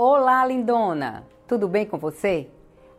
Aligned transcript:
Olá, 0.00 0.46
lindona! 0.46 1.26
Tudo 1.44 1.66
bem 1.66 1.84
com 1.84 1.98
você? 1.98 2.48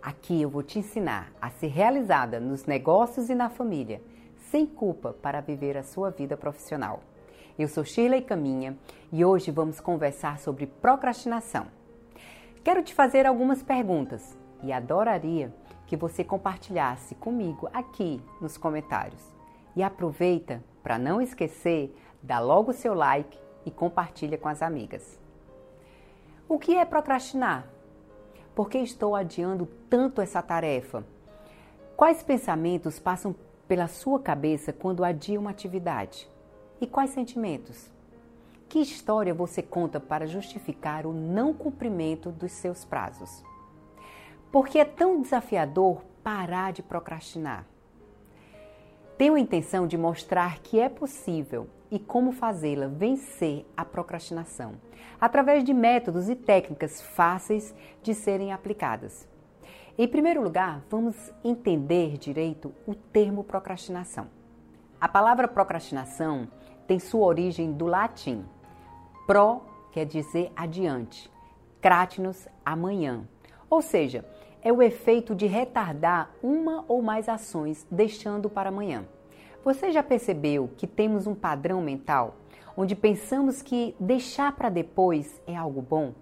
Aqui 0.01 0.41
eu 0.41 0.49
vou 0.49 0.61
te 0.61 0.79
ensinar 0.79 1.31
a 1.41 1.49
ser 1.49 1.67
realizada 1.67 2.41
nos 2.41 2.65
negócios 2.65 3.29
e 3.29 3.35
na 3.35 3.49
família, 3.49 4.01
sem 4.51 4.65
culpa 4.65 5.13
para 5.13 5.39
viver 5.39 5.77
a 5.77 5.83
sua 5.83 6.09
vida 6.09 6.35
profissional. 6.35 6.99
Eu 7.57 7.69
sou 7.69 7.85
Shirley 7.85 8.21
Caminha 8.21 8.77
e 9.13 9.23
hoje 9.23 9.49
vamos 9.49 9.79
conversar 9.79 10.39
sobre 10.39 10.67
procrastinação. 10.67 11.67
Quero 12.65 12.83
te 12.83 12.93
fazer 12.93 13.25
algumas 13.25 13.63
perguntas 13.63 14.37
e 14.61 14.73
adoraria 14.73 15.55
que 15.87 15.95
você 15.95 16.21
compartilhasse 16.21 17.15
comigo 17.15 17.69
aqui 17.71 18.21
nos 18.41 18.57
comentários. 18.57 19.23
E 19.73 19.81
aproveita 19.81 20.61
para 20.83 20.99
não 20.99 21.21
esquecer, 21.21 21.95
dá 22.21 22.41
logo 22.41 22.71
o 22.71 22.73
seu 22.73 22.93
like 22.93 23.39
e 23.65 23.71
compartilha 23.71 24.37
com 24.37 24.49
as 24.49 24.61
amigas. 24.61 25.28
O 26.51 26.57
que 26.57 26.75
é 26.75 26.83
procrastinar? 26.83 27.67
Por 28.55 28.71
que 28.71 28.79
estou 28.79 29.15
adiando 29.15 29.67
tanto 29.87 30.19
essa 30.19 30.41
tarefa? 30.41 31.05
Quais 31.95 32.23
pensamentos 32.23 32.97
passam 32.97 33.35
pela 33.67 33.87
sua 33.87 34.19
cabeça 34.19 34.73
quando 34.73 35.03
adia 35.03 35.39
uma 35.39 35.51
atividade? 35.51 36.27
E 36.81 36.87
quais 36.87 37.11
sentimentos? 37.11 37.91
Que 38.67 38.79
história 38.79 39.31
você 39.31 39.61
conta 39.61 39.99
para 39.99 40.25
justificar 40.25 41.05
o 41.05 41.13
não 41.13 41.53
cumprimento 41.53 42.31
dos 42.31 42.51
seus 42.53 42.83
prazos? 42.83 43.43
Porque 44.51 44.79
é 44.79 44.85
tão 44.85 45.21
desafiador 45.21 46.01
parar 46.23 46.73
de 46.73 46.81
procrastinar. 46.81 47.63
Tenho 49.19 49.35
a 49.35 49.39
intenção 49.39 49.85
de 49.85 49.99
mostrar 49.99 50.57
que 50.61 50.79
é 50.79 50.89
possível 50.89 51.69
e 51.91 51.97
como 51.97 52.31
fazê-la 52.31 52.87
vencer 52.87 53.65
a 53.75 53.83
procrastinação, 53.83 54.73
através 55.19 55.63
de 55.63 55.73
métodos 55.73 56.29
e 56.29 56.35
técnicas 56.35 57.01
fáceis 57.01 57.73
de 58.01 58.13
serem 58.13 58.51
aplicadas. 58.51 59.27
Em 59.97 60.07
primeiro 60.07 60.41
lugar, 60.41 60.81
vamos 60.89 61.15
entender 61.43 62.17
direito 62.17 62.73
o 62.87 62.95
termo 62.95 63.43
procrastinação. 63.43 64.27
A 64.99 65.07
palavra 65.07 65.47
procrastinação 65.47 66.47
tem 66.87 66.99
sua 66.99 67.25
origem 67.25 67.73
do 67.73 67.85
latim. 67.85 68.45
Pro 69.27 69.61
quer 69.91 70.05
dizer 70.05 70.51
adiante, 70.55 71.29
cratinus, 71.81 72.47
amanhã. 72.65 73.27
Ou 73.69 73.81
seja, 73.81 74.25
é 74.61 74.71
o 74.71 74.81
efeito 74.81 75.35
de 75.35 75.45
retardar 75.47 76.31
uma 76.41 76.83
ou 76.87 77.01
mais 77.01 77.29
ações, 77.29 77.85
deixando 77.89 78.49
para 78.49 78.69
amanhã. 78.69 79.05
Você 79.63 79.91
já 79.91 80.01
percebeu 80.01 80.69
que 80.77 80.87
temos 80.87 81.27
um 81.27 81.35
padrão 81.35 81.81
mental 81.81 82.35
onde 82.77 82.95
pensamos 82.95 83.61
que 83.61 83.93
deixar 83.99 84.55
para 84.55 84.69
depois 84.69 85.41
é 85.45 85.53
algo 85.53 85.81
bom? 85.81 86.13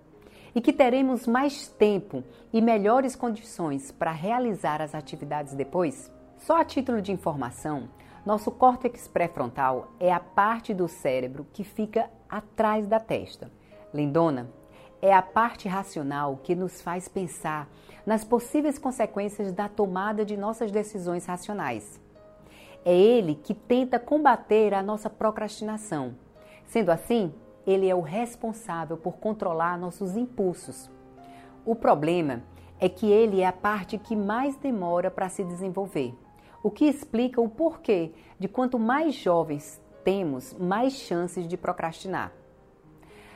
E 0.56 0.62
que 0.62 0.74
teremos 0.74 1.28
mais 1.28 1.68
tempo 1.68 2.24
e 2.52 2.60
melhores 2.60 3.16
condições 3.16 3.92
para 3.92 4.12
realizar 4.12 4.82
as 4.82 4.96
atividades 4.96 5.54
depois? 5.54 6.12
Só 6.40 6.60
a 6.60 6.66
título 6.66 7.00
de 7.00 7.12
informação, 7.12 7.90
nosso 8.26 8.50
córtex 8.50 9.08
pré-frontal 9.08 9.92
é 10.00 10.12
a 10.12 10.20
parte 10.20 10.74
do 10.74 10.88
cérebro 10.88 11.46
que 11.54 11.64
fica 11.64 12.10
atrás 12.28 12.88
da 12.88 13.00
testa. 13.00 13.52
Lindona, 13.94 14.50
é 15.00 15.14
a 15.14 15.22
parte 15.22 15.68
racional 15.68 16.40
que 16.42 16.56
nos 16.56 16.82
faz 16.82 17.08
pensar 17.08 17.70
nas 18.04 18.24
possíveis 18.24 18.80
consequências 18.80 19.52
da 19.52 19.70
tomada 19.70 20.26
de 20.26 20.36
nossas 20.36 20.72
decisões 20.72 21.28
racionais. 21.28 22.02
É 22.86 22.96
ele 22.96 23.36
que 23.36 23.54
tenta 23.54 24.00
combater 24.00 24.74
a 24.74 24.82
nossa 24.82 25.10
procrastinação. 25.10 26.16
Sendo 26.66 26.90
assim, 26.90 27.34
ele 27.66 27.90
é 27.90 27.96
o 27.96 28.02
responsável 28.02 28.96
por 28.96 29.18
controlar 29.18 29.78
nossos 29.78 30.16
impulsos. 30.16 30.90
O 31.66 31.76
problema 31.76 32.42
é 32.80 32.88
que 32.88 33.12
ele 33.12 33.42
é 33.42 33.46
a 33.46 33.52
parte 33.52 33.98
que 33.98 34.16
mais 34.16 34.56
demora 34.56 35.12
para 35.12 35.30
se 35.30 35.44
desenvolver, 35.44 36.14
o 36.64 36.72
que 36.72 36.86
explica 36.86 37.42
o 37.42 37.50
porquê 37.50 38.12
de 38.40 38.48
quanto 38.48 38.80
mais 38.80 39.16
jovens 39.16 39.82
temos, 40.04 40.54
mais 40.54 40.94
chances 40.94 41.48
de 41.48 41.58
procrastinar. 41.58 42.32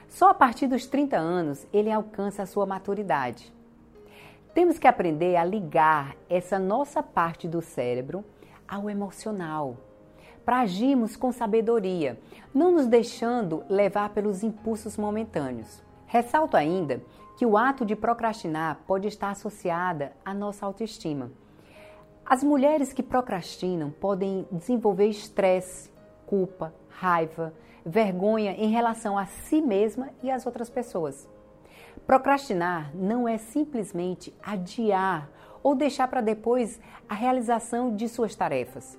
Só 0.07 0.29
a 0.29 0.33
partir 0.33 0.67
dos 0.67 0.85
30 0.85 1.17
anos 1.17 1.67
ele 1.73 1.91
alcança 1.91 2.43
a 2.43 2.45
sua 2.45 2.65
maturidade. 2.65 3.51
Temos 4.53 4.77
que 4.77 4.87
aprender 4.87 5.37
a 5.37 5.43
ligar 5.43 6.15
essa 6.29 6.59
nossa 6.59 7.01
parte 7.01 7.47
do 7.47 7.61
cérebro 7.61 8.23
ao 8.71 8.89
emocional, 8.89 9.75
para 10.45 10.61
agirmos 10.61 11.17
com 11.17 11.31
sabedoria, 11.31 12.17
não 12.53 12.71
nos 12.71 12.87
deixando 12.87 13.63
levar 13.69 14.09
pelos 14.09 14.41
impulsos 14.41 14.97
momentâneos. 14.97 15.83
Ressalto 16.07 16.55
ainda 16.55 17.03
que 17.37 17.45
o 17.45 17.57
ato 17.57 17.85
de 17.85 17.95
procrastinar 17.95 18.79
pode 18.87 19.07
estar 19.07 19.29
associada 19.29 20.13
à 20.23 20.33
nossa 20.33 20.65
autoestima. 20.65 21.31
As 22.25 22.43
mulheres 22.43 22.93
que 22.93 23.03
procrastinam 23.03 23.91
podem 23.91 24.47
desenvolver 24.51 25.07
estresse, 25.07 25.91
culpa, 26.25 26.73
raiva, 26.87 27.53
vergonha 27.85 28.51
em 28.51 28.69
relação 28.69 29.17
a 29.17 29.25
si 29.25 29.61
mesma 29.61 30.09
e 30.23 30.31
às 30.31 30.45
outras 30.45 30.69
pessoas. 30.69 31.27
Procrastinar 32.05 32.95
não 32.95 33.27
é 33.27 33.37
simplesmente 33.37 34.33
adiar 34.41 35.29
ou 35.63 35.75
deixar 35.75 36.07
para 36.07 36.21
depois 36.21 36.79
a 37.07 37.13
realização 37.13 37.95
de 37.95 38.07
suas 38.07 38.35
tarefas, 38.35 38.97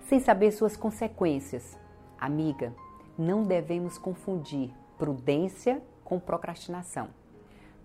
sem 0.00 0.20
saber 0.20 0.52
suas 0.52 0.76
consequências. 0.76 1.78
Amiga, 2.18 2.74
não 3.16 3.44
devemos 3.44 3.98
confundir 3.98 4.70
prudência 4.98 5.82
com 6.04 6.18
procrastinação. 6.18 7.08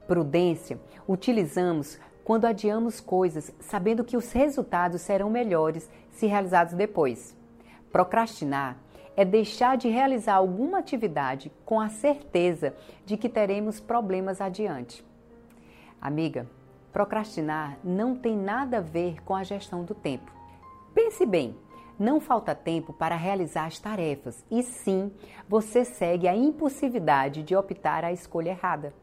Prudência 0.08 0.80
utilizamos 1.08 2.00
quando 2.24 2.46
adiamos 2.46 3.00
coisas 3.00 3.54
sabendo 3.60 4.04
que 4.04 4.18
os 4.18 4.32
resultados 4.32 5.02
serão 5.02 5.30
melhores 5.30 5.90
se 6.12 6.28
realizados 6.28 6.74
depois. 6.74 7.36
Procrastinar 7.92 8.78
é 9.16 9.26
deixar 9.26 9.78
de 9.78 9.88
realizar 9.88 10.36
alguma 10.36 10.78
atividade 10.78 11.52
com 11.66 11.80
a 11.80 11.90
certeza 11.90 12.76
de 13.06 13.18
que 13.18 13.28
teremos 13.28 13.80
problemas 13.80 14.40
adiante. 14.40 15.04
Amiga, 16.00 16.48
procrastinar 16.92 17.78
não 17.84 18.16
tem 18.16 18.36
nada 18.36 18.78
a 18.78 18.82
ver 18.82 19.22
com 19.24 19.36
a 19.36 19.44
gestão 19.44 19.84
do 19.84 19.94
tempo. 19.94 20.32
Pense 20.94 21.26
bem, 21.26 21.56
não 22.00 22.20
falta 22.20 22.54
tempo 22.54 22.94
para 22.94 23.16
realizar 23.16 23.66
as 23.66 23.80
tarefas 23.80 24.44
e 24.52 24.62
sim 24.64 25.12
você 25.48 25.84
segue 25.84 26.28
a 26.28 26.36
impulsividade 26.36 27.44
de 27.44 27.56
optar 27.56 28.04
a 28.04 28.12
escolha 28.12 28.52
errada. 28.52 28.94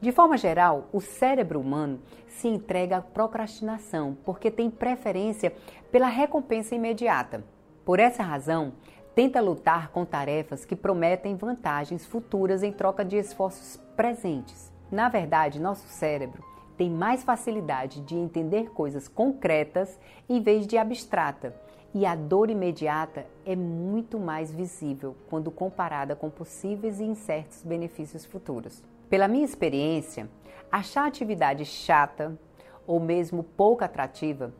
De 0.00 0.12
forma 0.12 0.36
geral, 0.36 0.88
o 0.92 1.00
cérebro 1.00 1.58
humano 1.58 2.00
se 2.28 2.48
entrega 2.48 2.98
à 2.98 3.00
procrastinação 3.00 4.16
porque 4.24 4.50
tem 4.50 4.70
preferência 4.70 5.52
pela 5.90 6.06
recompensa 6.06 6.74
imediata. 6.74 7.42
Por 7.84 7.98
essa 7.98 8.22
razão, 8.22 8.74
tenta 9.14 9.40
lutar 9.40 9.88
com 9.88 10.04
tarefas 10.04 10.64
que 10.64 10.76
prometem 10.76 11.34
vantagens 11.34 12.04
futuras 12.04 12.62
em 12.62 12.72
troca 12.72 13.04
de 13.04 13.16
esforços 13.16 13.80
presentes. 13.96 14.70
Na 14.90 15.08
verdade, 15.08 15.60
nosso 15.60 15.88
cérebro 15.88 16.55
tem 16.76 16.90
mais 16.90 17.24
facilidade 17.24 18.00
de 18.02 18.14
entender 18.14 18.70
coisas 18.70 19.08
concretas 19.08 19.98
em 20.28 20.40
vez 20.40 20.66
de 20.66 20.76
abstrata, 20.76 21.54
e 21.94 22.04
a 22.04 22.14
dor 22.14 22.50
imediata 22.50 23.26
é 23.44 23.56
muito 23.56 24.18
mais 24.18 24.52
visível 24.52 25.16
quando 25.30 25.50
comparada 25.50 26.14
com 26.14 26.28
possíveis 26.28 27.00
e 27.00 27.04
incertos 27.04 27.62
benefícios 27.62 28.26
futuros. 28.26 28.82
Pela 29.08 29.28
minha 29.28 29.44
experiência, 29.44 30.28
achar 30.70 31.06
atividade 31.06 31.64
chata 31.64 32.38
ou 32.86 33.00
mesmo 33.00 33.42
pouco 33.42 33.82
atrativa 33.82 34.52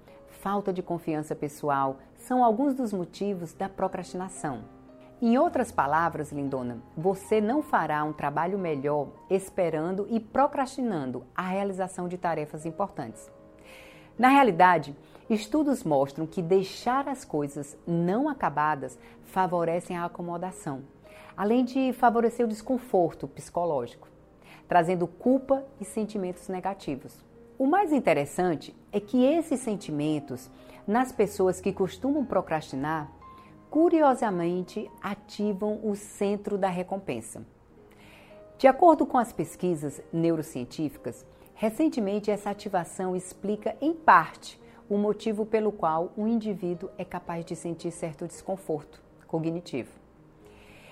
falta 0.46 0.72
de 0.72 0.82
confiança 0.82 1.34
pessoal 1.34 1.98
são 2.14 2.44
alguns 2.44 2.72
dos 2.74 2.92
motivos 2.92 3.52
da 3.52 3.68
procrastinação. 3.68 4.75
Em 5.20 5.38
outras 5.38 5.72
palavras, 5.72 6.30
lindona, 6.30 6.78
você 6.94 7.40
não 7.40 7.62
fará 7.62 8.04
um 8.04 8.12
trabalho 8.12 8.58
melhor 8.58 9.08
esperando 9.30 10.06
e 10.10 10.20
procrastinando 10.20 11.24
a 11.34 11.40
realização 11.40 12.06
de 12.06 12.18
tarefas 12.18 12.66
importantes. 12.66 13.30
Na 14.18 14.28
realidade, 14.28 14.94
estudos 15.30 15.82
mostram 15.84 16.26
que 16.26 16.42
deixar 16.42 17.08
as 17.08 17.24
coisas 17.24 17.78
não 17.86 18.28
acabadas 18.28 18.98
favorecem 19.24 19.96
a 19.96 20.04
acomodação, 20.04 20.82
além 21.34 21.64
de 21.64 21.94
favorecer 21.94 22.44
o 22.44 22.48
desconforto 22.48 23.26
psicológico, 23.26 24.08
trazendo 24.68 25.06
culpa 25.06 25.64
e 25.80 25.84
sentimentos 25.86 26.46
negativos. 26.48 27.24
O 27.58 27.66
mais 27.66 27.90
interessante 27.90 28.76
é 28.92 29.00
que 29.00 29.24
esses 29.24 29.60
sentimentos, 29.60 30.50
nas 30.86 31.10
pessoas 31.10 31.58
que 31.58 31.72
costumam 31.72 32.22
procrastinar, 32.22 33.15
curiosamente 33.76 34.90
ativam 35.02 35.78
o 35.82 35.94
centro 35.94 36.56
da 36.56 36.66
recompensa. 36.66 37.46
De 38.56 38.66
acordo 38.66 39.04
com 39.04 39.18
as 39.18 39.34
pesquisas 39.34 40.00
neurocientíficas, 40.10 41.26
recentemente 41.52 42.30
essa 42.30 42.48
ativação 42.48 43.14
explica, 43.14 43.76
em 43.78 43.92
parte, 43.92 44.58
o 44.88 44.96
motivo 44.96 45.44
pelo 45.44 45.70
qual 45.70 46.10
um 46.16 46.26
indivíduo 46.26 46.88
é 46.96 47.04
capaz 47.04 47.44
de 47.44 47.54
sentir 47.54 47.90
certo 47.90 48.26
desconforto 48.26 49.02
cognitivo. 49.26 49.92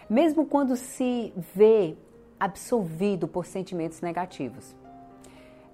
Mesmo 0.07 0.45
quando 0.45 0.77
se 0.77 1.33
vê 1.55 1.97
absolvido 2.39 3.27
por 3.27 3.47
sentimentos 3.47 4.03
negativos. 4.03 4.77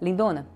Lindona, 0.00 0.46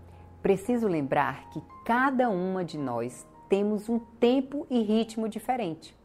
preciso 0.41 0.87
lembrar 0.87 1.51
que 1.51 1.61
cada 1.85 2.31
uma 2.31 2.65
de 2.65 2.79
nós 2.79 3.27
temos 3.49 3.89
um 3.89 3.99
tempo 3.99 4.69
e 4.71 4.81
ritmo 4.83 5.29
diferente 5.29 5.97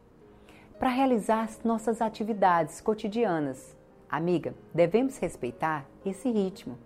para 0.80 0.88
realizar 0.88 1.42
as 1.42 1.62
nossas 1.62 2.00
atividades 2.00 2.80
cotidianas. 2.80 3.76
Amiga, 4.08 4.54
devemos 4.72 5.18
respeitar 5.18 5.84
esse 6.06 6.30
ritmo. 6.30 6.78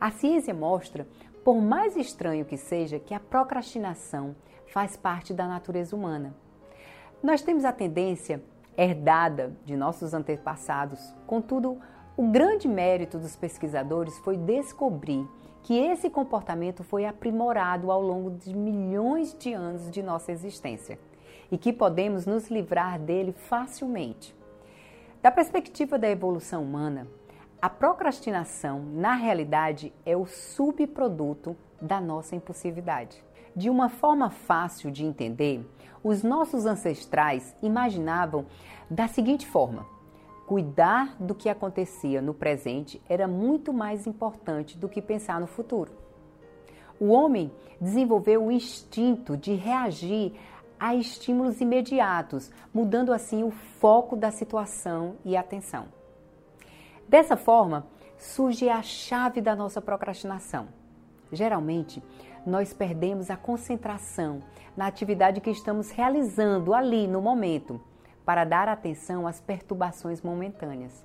A 0.00 0.12
ciência 0.12 0.54
mostra, 0.54 1.04
por 1.44 1.60
mais 1.60 1.96
estranho 1.96 2.44
que 2.44 2.56
seja, 2.56 3.00
que 3.00 3.12
a 3.12 3.18
procrastinação 3.18 4.36
faz 4.72 4.96
parte 4.96 5.34
da 5.34 5.48
natureza 5.48 5.96
humana. 5.96 6.32
Nós 7.20 7.42
temos 7.42 7.64
a 7.64 7.72
tendência 7.72 8.40
herdada 8.78 9.52
de 9.64 9.76
nossos 9.76 10.14
antepassados, 10.14 11.12
contudo, 11.26 11.80
o 12.16 12.28
grande 12.28 12.68
mérito 12.68 13.18
dos 13.18 13.34
pesquisadores 13.34 14.16
foi 14.18 14.36
descobrir 14.36 15.28
que 15.62 15.76
esse 15.76 16.08
comportamento 16.08 16.84
foi 16.84 17.04
aprimorado 17.04 17.90
ao 17.90 18.00
longo 18.00 18.30
de 18.30 18.54
milhões 18.54 19.36
de 19.36 19.52
anos 19.52 19.90
de 19.90 20.04
nossa 20.04 20.30
existência 20.30 21.00
e 21.50 21.58
que 21.58 21.72
podemos 21.72 22.26
nos 22.26 22.48
livrar 22.48 22.98
dele 22.98 23.32
facilmente. 23.32 24.34
Da 25.22 25.30
perspectiva 25.30 25.98
da 25.98 26.08
evolução 26.08 26.62
humana, 26.62 27.06
a 27.60 27.68
procrastinação, 27.68 28.80
na 28.80 29.14
realidade, 29.14 29.92
é 30.06 30.16
o 30.16 30.24
subproduto 30.24 31.54
da 31.80 32.00
nossa 32.00 32.34
impulsividade. 32.34 33.22
De 33.54 33.68
uma 33.68 33.88
forma 33.88 34.30
fácil 34.30 34.90
de 34.90 35.04
entender, 35.04 35.68
os 36.02 36.22
nossos 36.22 36.64
ancestrais 36.64 37.54
imaginavam 37.62 38.46
da 38.88 39.06
seguinte 39.06 39.46
forma: 39.46 39.84
cuidar 40.46 41.16
do 41.20 41.34
que 41.34 41.50
acontecia 41.50 42.22
no 42.22 42.32
presente 42.32 43.02
era 43.06 43.28
muito 43.28 43.72
mais 43.72 44.06
importante 44.06 44.78
do 44.78 44.88
que 44.88 45.02
pensar 45.02 45.38
no 45.38 45.46
futuro. 45.46 45.92
O 46.98 47.08
homem 47.08 47.50
desenvolveu 47.80 48.46
o 48.46 48.50
instinto 48.50 49.36
de 49.36 49.54
reagir 49.54 50.34
a 50.80 50.94
estímulos 50.94 51.60
imediatos, 51.60 52.50
mudando 52.72 53.12
assim 53.12 53.44
o 53.44 53.50
foco 53.50 54.16
da 54.16 54.30
situação 54.30 55.16
e 55.24 55.36
atenção. 55.36 55.88
Dessa 57.06 57.36
forma, 57.36 57.86
surge 58.16 58.68
a 58.68 58.82
chave 58.82 59.42
da 59.42 59.54
nossa 59.54 59.82
procrastinação. 59.82 60.68
Geralmente, 61.30 62.02
nós 62.46 62.72
perdemos 62.72 63.30
a 63.30 63.36
concentração 63.36 64.42
na 64.76 64.86
atividade 64.86 65.40
que 65.40 65.50
estamos 65.50 65.90
realizando 65.90 66.72
ali 66.72 67.06
no 67.06 67.20
momento, 67.20 67.80
para 68.24 68.44
dar 68.44 68.68
atenção 68.68 69.26
às 69.26 69.40
perturbações 69.40 70.22
momentâneas. 70.22 71.04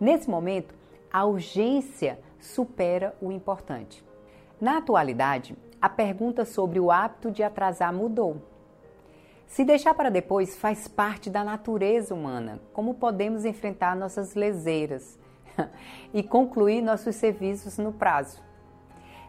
Nesse 0.00 0.28
momento, 0.28 0.74
a 1.12 1.24
urgência 1.24 2.18
supera 2.40 3.14
o 3.20 3.30
importante. 3.30 4.04
Na 4.60 4.78
atualidade, 4.78 5.56
a 5.80 5.88
pergunta 5.88 6.44
sobre 6.44 6.80
o 6.80 6.90
hábito 6.90 7.30
de 7.30 7.42
atrasar 7.42 7.92
mudou. 7.92 8.55
Se 9.46 9.64
deixar 9.64 9.94
para 9.94 10.10
depois 10.10 10.56
faz 10.56 10.86
parte 10.86 11.30
da 11.30 11.42
natureza 11.42 12.14
humana, 12.14 12.60
como 12.72 12.94
podemos 12.94 13.44
enfrentar 13.44 13.96
nossas 13.96 14.34
leseiras 14.34 15.18
e 16.12 16.22
concluir 16.22 16.82
nossos 16.82 17.16
serviços 17.16 17.78
no 17.78 17.92
prazo. 17.92 18.42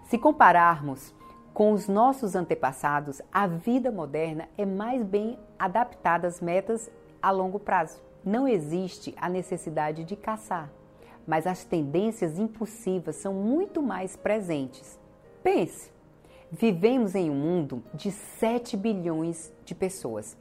Se 0.06 0.18
compararmos 0.18 1.14
com 1.54 1.72
os 1.72 1.88
nossos 1.88 2.36
antepassados, 2.36 3.22
a 3.32 3.48
vida 3.48 3.92
moderna 3.92 4.48
é 4.58 4.66
mais 4.66 5.04
bem 5.04 5.40
adaptada 5.58 6.28
às 6.28 6.42
metas 6.42 6.90
a 7.22 7.32
longo 7.32 7.60
prazo. 7.60 8.02
Não 8.24 8.48
existe 8.48 9.16
a 9.18 9.30
necessidade 9.30 10.04
de 10.04 10.16
caçar, 10.16 10.70
mas 11.26 11.48
as 11.48 11.64
tendências 11.64 12.38
impulsivas 12.38 13.16
são 13.16 13.34
muito 13.34 13.82
mais 13.82 14.16
presentes. 14.16 15.00
Pense, 15.42 15.92
vivemos 16.52 17.16
em 17.16 17.30
um 17.30 17.36
mundo 17.36 17.84
de 17.94 18.12
7 18.12 18.76
bilhões 18.78 19.54
de 19.66 19.76
pessoas. 19.76 20.38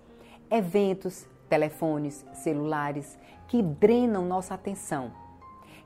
Eventos, 0.50 1.26
telefones, 1.48 2.24
celulares 2.32 3.18
que 3.48 3.62
drenam 3.62 4.24
nossa 4.24 4.54
atenção 4.54 5.12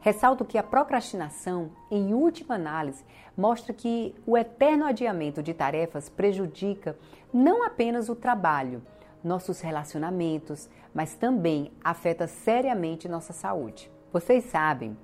Ressalto 0.01 0.47
que 0.47 0.57
a 0.57 0.63
procrastinação, 0.63 1.73
em 1.91 2.15
última 2.15 2.55
análise, 2.55 3.05
mostra 3.37 3.75
que 3.75 4.15
o 4.27 4.37
eterno 4.37 4.87
adiamento 4.87 5.43
de 5.43 5.53
tarefas 5.53 6.09
prejudica 6.09 6.97
não 7.33 7.63
apenas 7.63 8.09
o 8.09 8.17
trabalho, 8.17 8.83
nossos 9.23 9.61
relacionamentos, 9.61 10.71
mas 10.95 11.15
também 11.15 11.71
afeta 11.85 12.27
seriamente 12.27 13.11
nossa 13.11 13.35
saúde. 13.35 13.91
Vocês 14.11 14.45
sabem, 14.45 14.97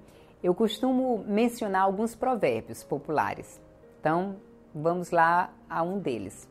eu 0.43 0.55
costumo 0.55 1.23
mencionar 1.29 1.83
alguns 1.83 2.15
provérbios 2.15 2.83
populares. 2.83 3.61
Então, 4.01 4.37
vamos 4.77 5.11
lá 5.11 5.51
a 5.69 5.83
um 5.83 5.99
deles. 5.99 6.49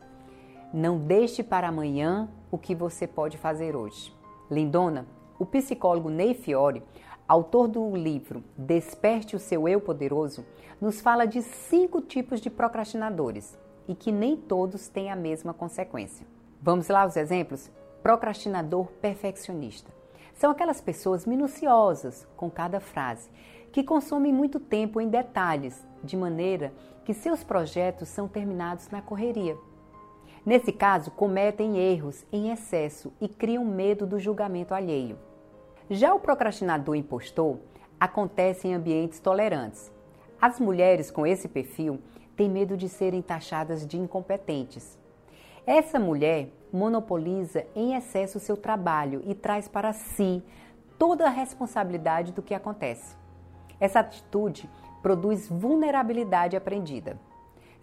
Não 0.73 0.97
deixe 0.97 1.43
para 1.43 1.67
amanhã 1.67 2.27
o 2.51 2.57
que 2.57 2.73
você 2.73 3.05
pode 3.05 3.37
fazer 3.37 3.75
hoje. 3.75 4.13
Lindona, 4.49 5.05
o 5.37 5.45
psicólogo 5.45 6.09
Ney 6.09 6.33
Fiore 6.33 6.83
autor 7.27 7.67
do 7.67 7.95
livro 7.95 8.43
Desperte 8.57 9.35
o 9.35 9.39
seu 9.39 9.67
eu 9.67 9.81
poderoso, 9.81 10.45
nos 10.79 11.01
fala 11.01 11.25
de 11.25 11.41
cinco 11.41 12.01
tipos 12.01 12.39
de 12.39 12.49
procrastinadores 12.49 13.57
e 13.87 13.95
que 13.95 14.11
nem 14.11 14.35
todos 14.35 14.87
têm 14.87 15.11
a 15.11 15.15
mesma 15.15 15.53
consequência. 15.53 16.25
Vamos 16.61 16.87
lá 16.87 17.05
os 17.05 17.15
exemplos? 17.15 17.71
Procrastinador 18.03 18.87
perfeccionista. 19.01 19.91
São 20.33 20.51
aquelas 20.51 20.81
pessoas 20.81 21.25
minuciosas 21.25 22.27
com 22.35 22.49
cada 22.49 22.79
frase, 22.79 23.29
que 23.75 23.83
consomem 23.83 24.31
muito 24.31 24.57
tempo 24.57 25.01
em 25.01 25.09
detalhes, 25.09 25.85
de 26.01 26.15
maneira 26.15 26.71
que 27.03 27.13
seus 27.13 27.43
projetos 27.43 28.07
são 28.07 28.25
terminados 28.25 28.89
na 28.89 29.01
correria. 29.01 29.57
Nesse 30.45 30.71
caso, 30.71 31.11
cometem 31.11 31.77
erros 31.77 32.25
em 32.31 32.51
excesso 32.51 33.11
e 33.19 33.27
criam 33.27 33.65
medo 33.65 34.07
do 34.07 34.17
julgamento 34.17 34.73
alheio. 34.73 35.19
Já 35.89 36.13
o 36.13 36.21
procrastinador 36.21 36.95
impostor 36.95 37.57
acontece 37.99 38.65
em 38.65 38.73
ambientes 38.73 39.19
tolerantes. 39.19 39.91
As 40.41 40.57
mulheres 40.57 41.11
com 41.11 41.27
esse 41.27 41.49
perfil 41.49 41.99
têm 42.33 42.49
medo 42.49 42.77
de 42.77 42.87
serem 42.87 43.21
taxadas 43.21 43.85
de 43.85 43.97
incompetentes. 43.97 44.97
Essa 45.67 45.99
mulher 45.99 46.47
monopoliza 46.71 47.67
em 47.75 47.93
excesso 47.93 48.39
seu 48.39 48.55
trabalho 48.55 49.21
e 49.25 49.35
traz 49.35 49.67
para 49.67 49.91
si 49.91 50.41
toda 50.97 51.25
a 51.25 51.29
responsabilidade 51.29 52.31
do 52.31 52.41
que 52.41 52.53
acontece. 52.53 53.24
Essa 53.79 53.99
atitude 53.99 54.69
produz 55.01 55.47
vulnerabilidade 55.49 56.55
aprendida, 56.55 57.19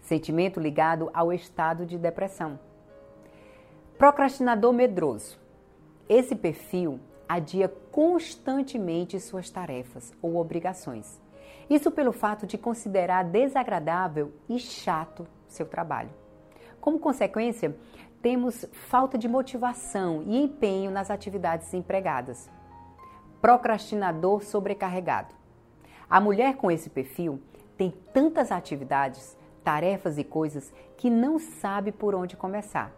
sentimento 0.01 0.59
ligado 0.59 1.09
ao 1.13 1.31
estado 1.31 1.85
de 1.85 1.97
depressão. 1.97 2.59
Procrastinador 3.97 4.73
medroso. 4.73 5.39
Esse 6.09 6.35
perfil 6.35 6.99
adia 7.27 7.69
constantemente 7.91 9.19
suas 9.19 9.49
tarefas 9.49 10.11
ou 10.21 10.35
obrigações. 10.35 11.21
Isso 11.69 11.89
pelo 11.89 12.11
fato 12.11 12.45
de 12.45 12.57
considerar 12.57 13.23
desagradável 13.23 14.33
e 14.49 14.59
chato 14.59 15.25
seu 15.47 15.65
trabalho. 15.65 16.09
Como 16.81 16.99
consequência, 16.99 17.75
temos 18.21 18.65
falta 18.71 19.17
de 19.17 19.27
motivação 19.27 20.23
e 20.25 20.43
empenho 20.43 20.91
nas 20.91 21.09
atividades 21.09 21.73
empregadas. 21.73 22.49
Procrastinador 23.41 24.43
sobrecarregado. 24.43 25.33
A 26.13 26.21
mulher 26.21 26.57
com 26.57 26.69
esse 26.69 26.91
perfil 26.91 27.41
tem 27.75 27.91
tantas 28.13 28.51
atividades, 28.51 29.35
tarefas 29.63 30.19
e 30.19 30.23
coisas 30.23 30.71
que 30.95 31.09
não 31.09 31.39
sabe 31.39 31.91
por 31.91 32.13
onde 32.13 32.37
começar. 32.37 32.93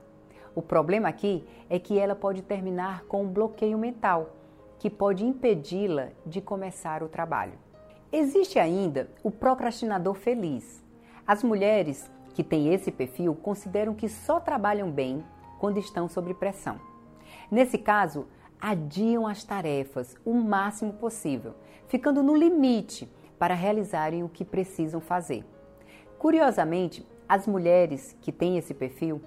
O 0.53 0.61
problema 0.61 1.07
aqui 1.07 1.47
é 1.69 1.79
que 1.79 1.97
ela 1.97 2.13
pode 2.13 2.41
terminar 2.41 3.05
com 3.05 3.23
um 3.23 3.29
bloqueio 3.29 3.77
mental, 3.77 4.31
que 4.77 4.89
pode 4.89 5.25
impedi-la 5.25 6.09
de 6.25 6.41
começar 6.41 7.01
o 7.03 7.07
trabalho. 7.07 7.53
Existe 8.11 8.59
ainda 8.59 9.09
o 9.23 9.31
procrastinador 9.31 10.15
feliz. 10.15 10.83
As 11.25 11.41
mulheres 11.41 12.11
que 12.33 12.43
têm 12.43 12.73
esse 12.73 12.91
perfil 12.91 13.33
consideram 13.33 13.95
que 13.95 14.09
só 14.09 14.41
trabalham 14.41 14.91
bem 14.91 15.23
quando 15.57 15.79
estão 15.79 16.09
sob 16.09 16.33
pressão. 16.33 16.81
Nesse 17.49 17.77
caso, 17.77 18.27
adiam 18.59 19.27
as 19.27 19.43
tarefas 19.43 20.15
o 20.25 20.33
máximo 20.33 20.93
possível, 20.93 21.55
ficando 21.87 22.23
no 22.23 22.35
limite 22.35 23.11
para 23.37 23.53
realizarem 23.53 24.23
o 24.23 24.29
que 24.29 24.45
precisam 24.45 25.01
fazer. 25.01 25.45
Curiosamente, 26.17 27.05
as 27.27 27.47
mulheres 27.47 28.15
que 28.21 28.31
têm 28.31 28.57
esse 28.57 28.73
perfil 28.73 29.21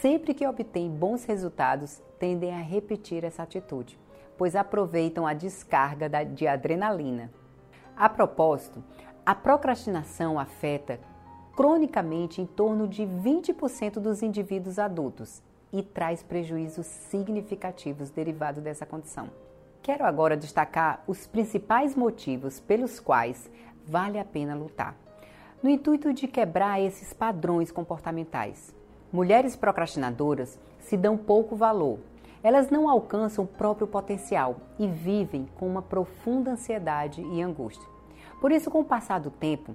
sempre 0.00 0.34
que 0.34 0.46
obtêm 0.46 0.90
bons 0.90 1.24
resultados, 1.24 2.02
tendem 2.18 2.52
a 2.52 2.60
repetir 2.60 3.24
essa 3.24 3.42
atitude, 3.42 3.98
pois 4.36 4.56
aproveitam 4.56 5.26
a 5.26 5.34
descarga 5.34 6.08
de 6.24 6.46
adrenalina. 6.46 7.30
A 7.96 8.08
propósito, 8.08 8.82
a 9.24 9.34
procrastinação 9.34 10.38
afeta 10.38 11.00
cronicamente 11.56 12.40
em 12.40 12.46
torno 12.46 12.86
de 12.86 13.02
20% 13.02 13.94
dos 13.94 14.22
indivíduos 14.22 14.78
adultos 14.78 15.42
e 15.72 15.82
traz 15.82 16.22
prejuízos 16.22 16.86
significativos 16.86 18.10
derivados 18.10 18.62
dessa 18.62 18.86
condição. 18.86 19.30
Quero 19.82 20.04
agora 20.04 20.36
destacar 20.36 21.02
os 21.06 21.26
principais 21.26 21.94
motivos 21.94 22.60
pelos 22.60 23.00
quais 23.00 23.50
vale 23.86 24.18
a 24.18 24.24
pena 24.24 24.54
lutar, 24.54 24.94
no 25.62 25.70
intuito 25.70 26.12
de 26.12 26.28
quebrar 26.28 26.80
esses 26.80 27.12
padrões 27.12 27.72
comportamentais. 27.72 28.74
Mulheres 29.10 29.56
procrastinadoras 29.56 30.58
se 30.78 30.96
dão 30.96 31.16
pouco 31.16 31.56
valor. 31.56 31.98
Elas 32.42 32.70
não 32.70 32.88
alcançam 32.88 33.44
o 33.44 33.48
próprio 33.48 33.86
potencial 33.86 34.56
e 34.78 34.86
vivem 34.86 35.48
com 35.58 35.66
uma 35.66 35.82
profunda 35.82 36.52
ansiedade 36.52 37.22
e 37.22 37.42
angústia. 37.42 37.88
Por 38.40 38.52
isso, 38.52 38.70
com 38.70 38.80
o 38.80 38.84
passar 38.84 39.18
do 39.18 39.30
tempo, 39.30 39.74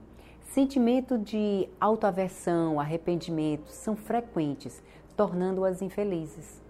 sentimento 0.53 1.17
de 1.17 1.67
autoaversão, 1.79 2.79
arrependimento 2.79 3.67
são 3.69 3.95
frequentes, 3.95 4.81
tornando-as 5.15 5.81
infelizes. 5.81 6.61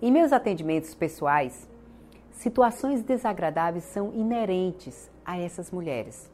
Em 0.00 0.10
meus 0.10 0.32
atendimentos 0.32 0.94
pessoais, 0.94 1.68
situações 2.32 3.02
desagradáveis 3.02 3.84
são 3.84 4.12
inerentes 4.12 5.10
a 5.24 5.38
essas 5.38 5.70
mulheres. 5.70 6.30